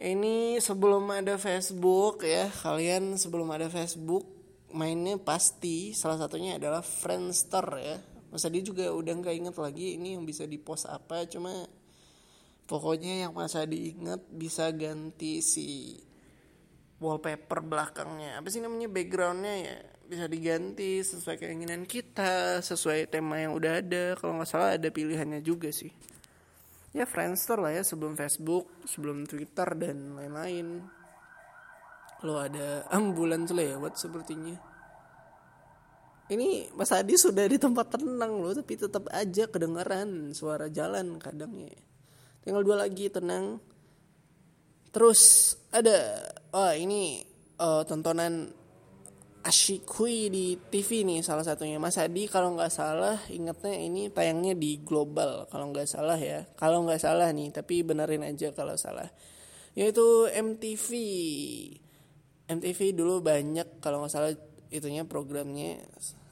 ini 0.00 0.56
sebelum 0.56 1.12
ada 1.12 1.36
Facebook 1.36 2.24
ya 2.24 2.48
kalian 2.48 3.20
sebelum 3.20 3.52
ada 3.52 3.68
Facebook 3.68 4.24
mainnya 4.72 5.20
pasti 5.20 5.92
salah 5.92 6.16
satunya 6.16 6.56
adalah 6.56 6.80
Friendster 6.80 7.66
ya. 7.76 8.00
Masa 8.32 8.48
dia 8.48 8.64
juga 8.64 8.88
udah 8.94 9.12
nggak 9.12 9.36
inget 9.36 9.56
lagi 9.60 10.00
ini 10.00 10.16
yang 10.16 10.24
bisa 10.24 10.48
di 10.48 10.56
post 10.56 10.88
apa 10.88 11.28
cuma 11.28 11.68
pokoknya 12.64 13.28
yang 13.28 13.36
masa 13.36 13.66
diinget 13.68 14.24
bisa 14.30 14.72
ganti 14.72 15.44
si 15.44 15.98
wallpaper 16.96 17.60
belakangnya. 17.60 18.40
Apa 18.40 18.48
sih 18.48 18.64
namanya 18.64 18.88
backgroundnya 18.88 19.54
ya? 19.68 19.78
Bisa 20.10 20.24
diganti 20.26 21.04
sesuai 21.04 21.36
keinginan 21.36 21.84
kita 21.84 22.64
sesuai 22.64 23.10
tema 23.12 23.36
yang 23.36 23.52
udah 23.52 23.84
ada. 23.84 24.04
Kalau 24.16 24.38
nggak 24.38 24.48
salah 24.48 24.80
ada 24.80 24.88
pilihannya 24.88 25.44
juga 25.44 25.68
sih 25.68 25.92
ya 26.90 27.06
Friendster 27.06 27.58
lah 27.58 27.70
ya 27.70 27.82
sebelum 27.86 28.18
Facebook 28.18 28.86
sebelum 28.86 29.26
Twitter 29.26 29.68
dan 29.78 30.18
lain-lain. 30.18 30.82
Lo 32.20 32.36
ada 32.36 32.84
ambulan 32.92 33.48
lewat 33.48 33.96
sepertinya. 33.96 34.58
Ini 36.30 36.70
Mas 36.78 36.94
Adi 36.94 37.18
sudah 37.18 37.42
di 37.50 37.58
tempat 37.58 37.98
tenang 37.98 38.38
loh 38.38 38.54
tapi 38.54 38.78
tetap 38.78 39.10
aja 39.10 39.50
kedengaran 39.50 40.30
suara 40.30 40.70
jalan 40.70 41.18
kadangnya. 41.18 41.74
Tinggal 42.44 42.62
dua 42.62 42.86
lagi 42.86 43.10
tenang. 43.10 43.58
Terus 44.94 45.54
ada 45.74 46.22
oh 46.54 46.70
ini 46.74 47.22
uh, 47.58 47.82
tontonan 47.82 48.59
Asyikui 49.40 50.28
di 50.28 50.60
TV 50.68 51.00
nih 51.00 51.24
salah 51.24 51.40
satunya. 51.40 51.80
Mas 51.80 51.96
Adi 51.96 52.28
kalau 52.28 52.52
nggak 52.52 52.68
salah 52.68 53.16
ingetnya 53.32 53.72
ini 53.72 54.12
tayangnya 54.12 54.52
di 54.52 54.84
global 54.84 55.48
kalau 55.48 55.72
nggak 55.72 55.88
salah 55.88 56.20
ya. 56.20 56.44
Kalau 56.60 56.84
nggak 56.84 57.00
salah 57.00 57.32
nih 57.32 57.48
tapi 57.48 57.80
benerin 57.80 58.20
aja 58.20 58.52
kalau 58.52 58.76
salah. 58.76 59.08
Yaitu 59.72 60.28
MTV 60.28 60.88
MTV 62.52 62.80
dulu 62.92 63.24
banyak 63.24 63.80
kalau 63.80 64.04
nggak 64.04 64.12
salah 64.12 64.32
itunya 64.68 65.08
programnya 65.08 65.80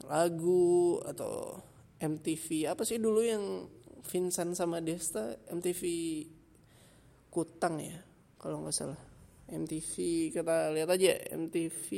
lagu 0.04 1.00
atau 1.00 1.64
MTV 2.04 2.68
apa 2.68 2.84
sih 2.84 3.00
dulu 3.00 3.24
yang 3.24 3.72
Vincent 4.04 4.52
sama 4.52 4.84
Desta? 4.84 5.32
MTV 5.48 5.82
Kutang 7.32 7.80
ya 7.80 7.96
kalau 8.36 8.60
nggak 8.60 8.76
salah. 8.76 9.00
MTV 9.48 10.28
kita 10.28 10.76
lihat 10.76 10.92
aja 10.92 11.16
MTV 11.32 11.88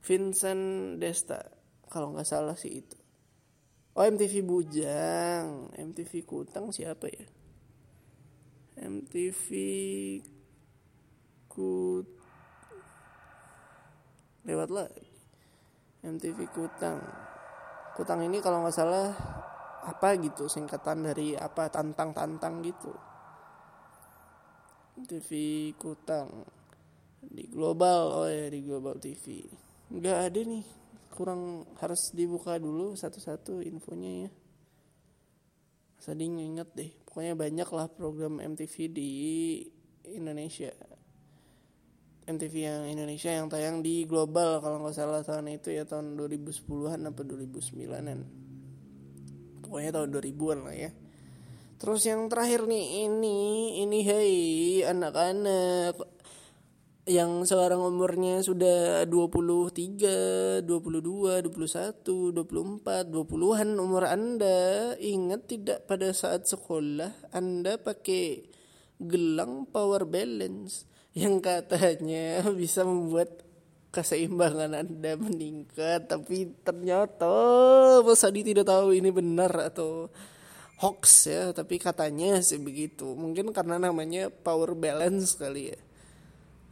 Vincent 0.00 0.96
Desta 0.96 1.44
kalau 1.90 2.16
nggak 2.16 2.28
salah 2.28 2.56
sih 2.56 2.80
itu. 2.80 2.96
Oh 3.98 4.06
MTV 4.06 4.46
Bujang 4.46 5.74
MTV 5.76 6.24
Kutang 6.24 6.72
siapa 6.72 7.10
ya? 7.10 7.26
MTV 8.80 9.48
Kut 11.50 12.06
lewat 14.48 14.68
lah. 14.72 14.88
MTV 16.00 16.38
Kutang. 16.48 17.04
Kutang 17.92 18.24
ini 18.24 18.40
kalau 18.40 18.64
nggak 18.64 18.72
salah 18.72 19.12
apa 19.84 20.16
gitu 20.16 20.48
singkatan 20.48 21.04
dari 21.04 21.36
apa 21.36 21.68
tantang-tantang 21.68 22.64
gitu. 22.64 22.92
TV 25.04 25.30
Kutang. 25.76 26.48
Di 27.20 27.44
global 27.52 28.24
oh 28.24 28.28
ya 28.32 28.48
di 28.48 28.64
global 28.64 28.96
TV 28.96 29.44
nggak 29.90 30.18
ada 30.30 30.40
nih. 30.40 30.64
Kurang 31.10 31.66
harus 31.82 32.14
dibuka 32.14 32.56
dulu 32.56 32.96
satu-satu 32.96 33.60
infonya 33.66 34.26
ya. 34.26 34.30
Tadi 36.00 36.24
inget 36.24 36.70
deh. 36.72 36.90
Pokoknya 37.04 37.34
banyak 37.36 37.68
lah 37.74 37.86
program 37.92 38.40
MTV 38.40 38.74
di 38.88 39.10
Indonesia. 40.16 40.72
MTV 42.30 42.54
yang 42.54 42.82
Indonesia 42.86 43.30
yang 43.34 43.50
tayang 43.50 43.82
di 43.82 44.06
global 44.06 44.62
kalau 44.62 44.80
nggak 44.80 44.94
salah 44.94 45.20
tahun 45.26 45.50
itu 45.50 45.74
ya 45.74 45.82
tahun 45.82 46.14
2010-an 46.14 47.10
apa 47.10 47.20
2009-an 47.26 48.50
pokoknya 49.70 49.90
tahun 49.94 50.08
2000-an 50.10 50.58
lah 50.66 50.74
ya. 50.74 50.90
Terus 51.80 52.02
yang 52.04 52.26
terakhir 52.26 52.66
nih 52.66 53.06
ini 53.06 53.38
ini 53.86 53.98
hei 54.02 54.34
anak-anak 54.84 55.94
yang 57.10 57.42
sekarang 57.42 57.82
umurnya 57.82 58.38
sudah 58.38 59.02
23, 59.02 60.62
22, 60.62 61.42
21, 61.42 61.42
24, 61.42 63.10
20-an 63.10 63.68
umur 63.74 64.06
Anda. 64.06 64.94
Ingat 64.94 65.50
tidak 65.50 65.90
pada 65.90 66.14
saat 66.14 66.46
sekolah 66.46 67.34
Anda 67.34 67.82
pakai 67.82 68.46
gelang 69.02 69.66
power 69.66 70.06
balance 70.06 70.86
yang 71.10 71.42
katanya 71.42 72.46
bisa 72.60 72.86
membuat 72.86 73.42
keseimbangan 73.90 74.70
Anda 74.86 75.18
meningkat 75.18 76.06
tapi 76.06 76.54
ternyata 76.62 77.26
Mas 78.06 78.22
Adi 78.22 78.46
tidak 78.46 78.70
tahu 78.70 78.94
ini 78.94 79.10
benar 79.10 79.50
atau 79.50 80.06
hoax 80.78 81.26
ya 81.26 81.50
tapi 81.50 81.82
katanya 81.82 82.38
sih 82.38 82.62
begitu. 82.62 83.18
Mungkin 83.18 83.50
karena 83.50 83.82
namanya 83.82 84.30
power 84.30 84.78
balance 84.78 85.34
kali 85.34 85.74
ya 85.74 85.89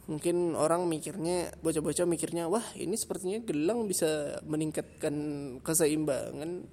mungkin 0.08 0.56
orang 0.56 0.88
mikirnya 0.88 1.52
bocah-bocah 1.60 2.08
mikirnya 2.08 2.48
wah 2.48 2.64
ini 2.80 2.96
sepertinya 2.96 3.44
gelang 3.44 3.84
bisa 3.84 4.40
meningkatkan 4.48 5.14
keseimbangan 5.60 6.64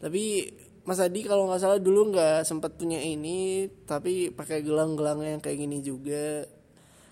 tapi 0.00 0.48
Mas 0.88 0.96
Adi 0.96 1.28
kalau 1.28 1.44
nggak 1.44 1.60
salah 1.60 1.76
dulu 1.76 2.08
nggak 2.08 2.48
sempat 2.48 2.80
punya 2.80 3.04
ini 3.04 3.68
tapi 3.84 4.32
pakai 4.32 4.64
gelang-gelang 4.64 5.20
yang 5.20 5.44
kayak 5.44 5.60
gini 5.60 5.84
juga 5.84 6.48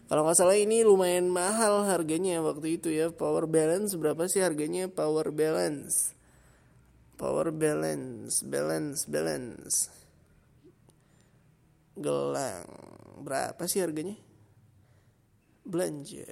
kalau 0.08 0.24
nggak 0.24 0.40
salah 0.40 0.56
ini 0.56 0.80
lumayan 0.88 1.28
mahal 1.28 1.84
harganya 1.84 2.40
waktu 2.40 2.80
itu 2.80 2.88
ya. 2.88 3.12
Power 3.12 3.44
balance 3.44 3.92
berapa 3.92 4.24
sih 4.24 4.40
harganya? 4.40 4.88
Power 4.88 5.28
balance. 5.36 6.16
Power 7.20 7.52
balance, 7.52 8.40
balance, 8.40 9.04
balance. 9.04 9.92
Gelang. 11.92 12.64
Berapa 13.20 13.68
sih 13.68 13.84
harganya? 13.84 14.16
Belanja. 15.68 16.24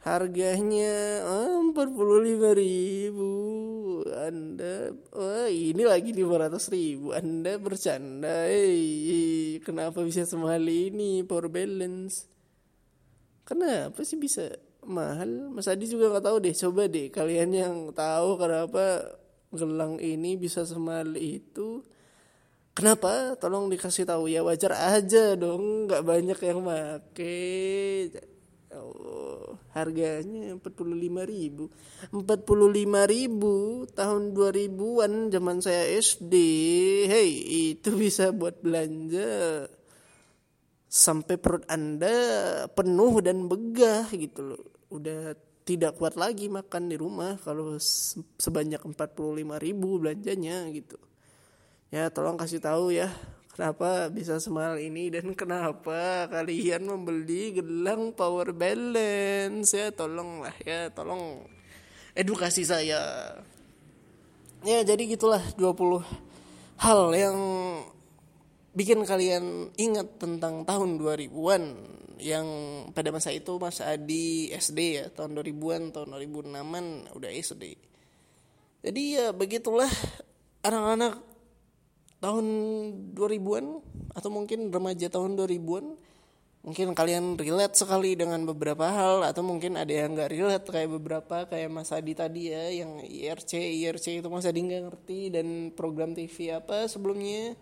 Harganya 0.00 1.20
empat 1.60 1.92
puluh 1.92 2.24
lima 2.24 2.56
ribu. 2.56 3.28
Anda, 4.08 4.96
oh 5.12 5.44
ini 5.44 5.84
lagi 5.84 6.16
lima 6.16 6.40
ratus 6.40 6.72
ribu. 6.72 7.12
Anda 7.12 7.60
bercanda, 7.60 8.48
hey, 8.48 9.60
kenapa 9.60 10.00
bisa 10.00 10.24
semahal 10.24 10.64
ini 10.64 11.20
power 11.20 11.52
balance? 11.52 12.24
Kenapa 13.44 14.00
sih 14.08 14.16
bisa 14.16 14.56
mahal? 14.88 15.52
Mas 15.52 15.68
Adi 15.68 15.84
juga 15.84 16.16
nggak 16.16 16.24
tahu 16.24 16.36
deh. 16.48 16.54
Coba 16.56 16.88
deh 16.88 17.12
kalian 17.12 17.50
yang 17.52 17.74
tahu 17.92 18.40
kenapa 18.40 19.04
gelang 19.52 20.00
ini 20.00 20.40
bisa 20.40 20.64
semahal 20.64 21.12
itu. 21.20 21.84
Kenapa? 22.70 23.34
Tolong 23.34 23.66
dikasih 23.66 24.06
tahu 24.06 24.30
ya 24.30 24.46
wajar 24.46 24.72
aja 24.94 25.34
dong, 25.34 25.90
nggak 25.90 26.06
banyak 26.06 26.38
yang 26.38 26.60
make. 26.62 28.14
Oh, 28.70 29.58
harganya 29.74 30.54
45 30.54 31.26
ribu. 31.26 31.74
45 32.14 33.02
ribu 33.10 33.82
tahun 33.90 34.30
2000an 34.30 35.34
zaman 35.34 35.58
saya 35.58 35.90
SD 35.98 36.34
Hei 37.10 37.30
itu 37.74 37.90
bisa 37.98 38.30
buat 38.30 38.62
belanja. 38.62 39.66
Sampai 40.86 41.34
perut 41.42 41.66
anda 41.66 42.14
penuh 42.70 43.18
dan 43.18 43.50
begah 43.50 44.06
gitu 44.14 44.54
loh. 44.54 44.62
Udah 44.94 45.34
tidak 45.66 45.98
kuat 45.98 46.14
lagi 46.18 46.50
makan 46.50 46.90
di 46.90 46.96
rumah 46.98 47.38
Kalau 47.38 47.78
sebanyak 48.38 48.82
45 48.82 49.58
ribu 49.58 49.98
belanjanya 50.02 50.66
gitu 50.70 51.09
Ya 51.90 52.06
tolong 52.08 52.38
kasih 52.38 52.62
tahu 52.62 52.94
ya 52.94 53.10
Kenapa 53.60 54.08
bisa 54.08 54.40
semahal 54.40 54.80
ini 54.80 55.12
dan 55.12 55.36
kenapa 55.36 56.24
kalian 56.32 56.86
membeli 56.86 57.52
gelang 57.52 58.14
power 58.16 58.56
balance 58.56 59.76
ya 59.76 59.92
tolonglah 59.92 60.56
ya 60.64 60.88
tolong 60.88 61.44
edukasi 62.16 62.64
saya. 62.64 63.36
Ya 64.64 64.80
jadi 64.80 65.04
gitulah 65.04 65.44
20 65.60 66.00
hal 66.80 67.00
yang 67.12 67.36
bikin 68.72 69.04
kalian 69.04 69.68
ingat 69.76 70.16
tentang 70.16 70.64
tahun 70.64 70.96
2000-an 70.96 71.62
yang 72.16 72.48
pada 72.96 73.12
masa 73.12 73.28
itu 73.28 73.60
Mas 73.60 73.84
Adi 73.84 74.56
SD 74.56 74.78
ya 74.94 75.04
tahun 75.12 75.36
2000-an 75.36 75.82
tahun 75.92 76.08
2006-an 76.16 76.86
udah 77.12 77.30
SD. 77.34 77.76
Jadi 78.88 79.02
ya 79.20 79.36
begitulah 79.36 79.92
anak-anak 80.64 81.29
tahun 82.20 82.46
2000-an 83.16 83.66
atau 84.12 84.30
mungkin 84.30 84.68
remaja 84.68 85.08
tahun 85.08 85.34
2000-an 85.40 85.86
mungkin 86.60 86.92
kalian 86.92 87.40
relate 87.40 87.72
sekali 87.72 88.12
dengan 88.12 88.44
beberapa 88.44 88.84
hal 88.84 89.24
atau 89.24 89.40
mungkin 89.40 89.80
ada 89.80 89.88
yang 89.88 90.12
nggak 90.12 90.28
relate 90.28 90.66
kayak 90.68 90.92
beberapa 90.92 91.48
kayak 91.48 91.72
Mas 91.72 91.88
Adi 91.88 92.12
tadi 92.12 92.52
ya 92.52 92.84
yang 92.84 93.00
IRC 93.00 93.56
IRC 93.56 94.20
itu 94.20 94.28
Mas 94.28 94.44
Adi 94.44 94.60
nggak 94.68 94.82
ngerti 94.92 95.32
dan 95.32 95.72
program 95.72 96.12
TV 96.12 96.52
apa 96.52 96.84
sebelumnya. 96.84 97.56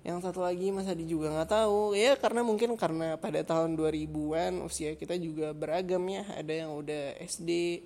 Yang 0.00 0.32
satu 0.32 0.40
lagi 0.42 0.72
Mas 0.72 0.88
Adi 0.88 1.06
juga 1.06 1.30
nggak 1.30 1.50
tahu. 1.52 1.94
Ya 1.94 2.18
karena 2.18 2.42
mungkin 2.42 2.74
karena 2.74 3.14
pada 3.20 3.44
tahun 3.46 3.78
2000-an 3.78 4.64
usia 4.66 4.98
kita 4.98 5.14
juga 5.14 5.54
beragam 5.54 6.02
ya. 6.10 6.26
Ada 6.34 6.66
yang 6.66 6.74
udah 6.74 7.22
SD 7.22 7.84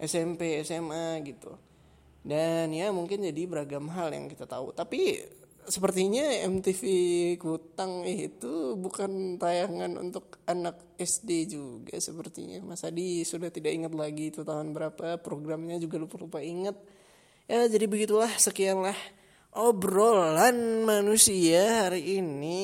SMP 0.00 0.56
SMA 0.64 1.20
gitu. 1.26 1.52
Dan 2.24 2.72
ya 2.72 2.88
mungkin 2.94 3.26
jadi 3.26 3.44
beragam 3.44 3.90
hal 3.92 4.14
yang 4.14 4.30
kita 4.30 4.48
tahu. 4.48 4.72
Tapi 4.72 5.20
sepertinya 5.68 6.24
MTV 6.48 6.82
Kutang 7.36 8.02
itu 8.08 8.74
bukan 8.74 9.36
tayangan 9.36 9.94
untuk 10.00 10.40
anak 10.48 10.80
SD 10.96 11.52
juga 11.52 12.00
sepertinya. 12.00 12.64
Mas 12.64 12.82
Adi 12.82 13.22
sudah 13.22 13.52
tidak 13.52 13.76
ingat 13.76 13.92
lagi 13.92 14.32
itu 14.32 14.42
tahun 14.42 14.72
berapa 14.72 15.20
programnya 15.20 15.76
juga 15.76 16.00
lupa-lupa 16.00 16.40
ingat. 16.40 16.74
Ya 17.48 17.68
jadi 17.68 17.84
begitulah 17.84 18.28
sekianlah 18.40 18.96
obrolan 19.56 20.84
manusia 20.84 21.88
hari 21.88 22.20
ini 22.20 22.60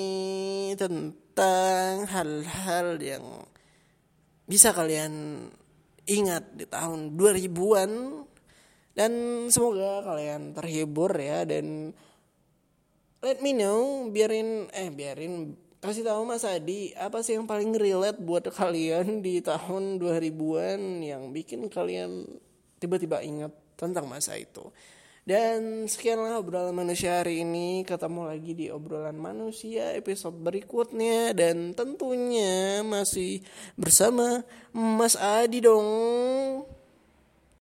tentang 0.76 2.08
hal-hal 2.08 3.00
yang 3.00 3.24
bisa 4.44 4.76
kalian 4.76 5.46
ingat 6.04 6.52
di 6.52 6.68
tahun 6.68 7.16
2000-an 7.16 7.92
dan 8.94 9.12
semoga 9.48 10.04
kalian 10.04 10.52
terhibur 10.52 11.10
ya 11.16 11.48
dan 11.48 11.96
let 13.24 13.40
me 13.40 13.56
know 13.56 14.12
biarin 14.12 14.68
eh 14.76 14.92
biarin 14.92 15.56
kasih 15.80 16.04
tahu 16.04 16.28
Mas 16.28 16.44
Adi 16.44 16.92
apa 16.96 17.24
sih 17.24 17.40
yang 17.40 17.48
paling 17.48 17.72
relate 17.72 18.20
buat 18.20 18.44
kalian 18.52 19.24
di 19.24 19.40
tahun 19.40 19.96
2000-an 19.96 20.80
yang 21.00 21.32
bikin 21.32 21.72
kalian 21.72 22.28
tiba-tiba 22.76 23.24
ingat 23.24 23.52
tentang 23.80 24.04
masa 24.04 24.36
itu. 24.36 24.68
Dan 25.24 25.88
sekianlah 25.88 26.36
obrolan 26.36 26.76
manusia 26.76 27.24
hari 27.24 27.40
ini. 27.40 27.80
Ketemu 27.88 28.28
lagi 28.28 28.52
di 28.52 28.68
obrolan 28.68 29.16
manusia 29.16 29.96
episode 29.96 30.36
berikutnya 30.36 31.32
dan 31.32 31.72
tentunya 31.72 32.84
masih 32.84 33.40
bersama 33.72 34.44
Mas 34.76 35.16
Adi 35.16 35.64
dong. 35.64 35.88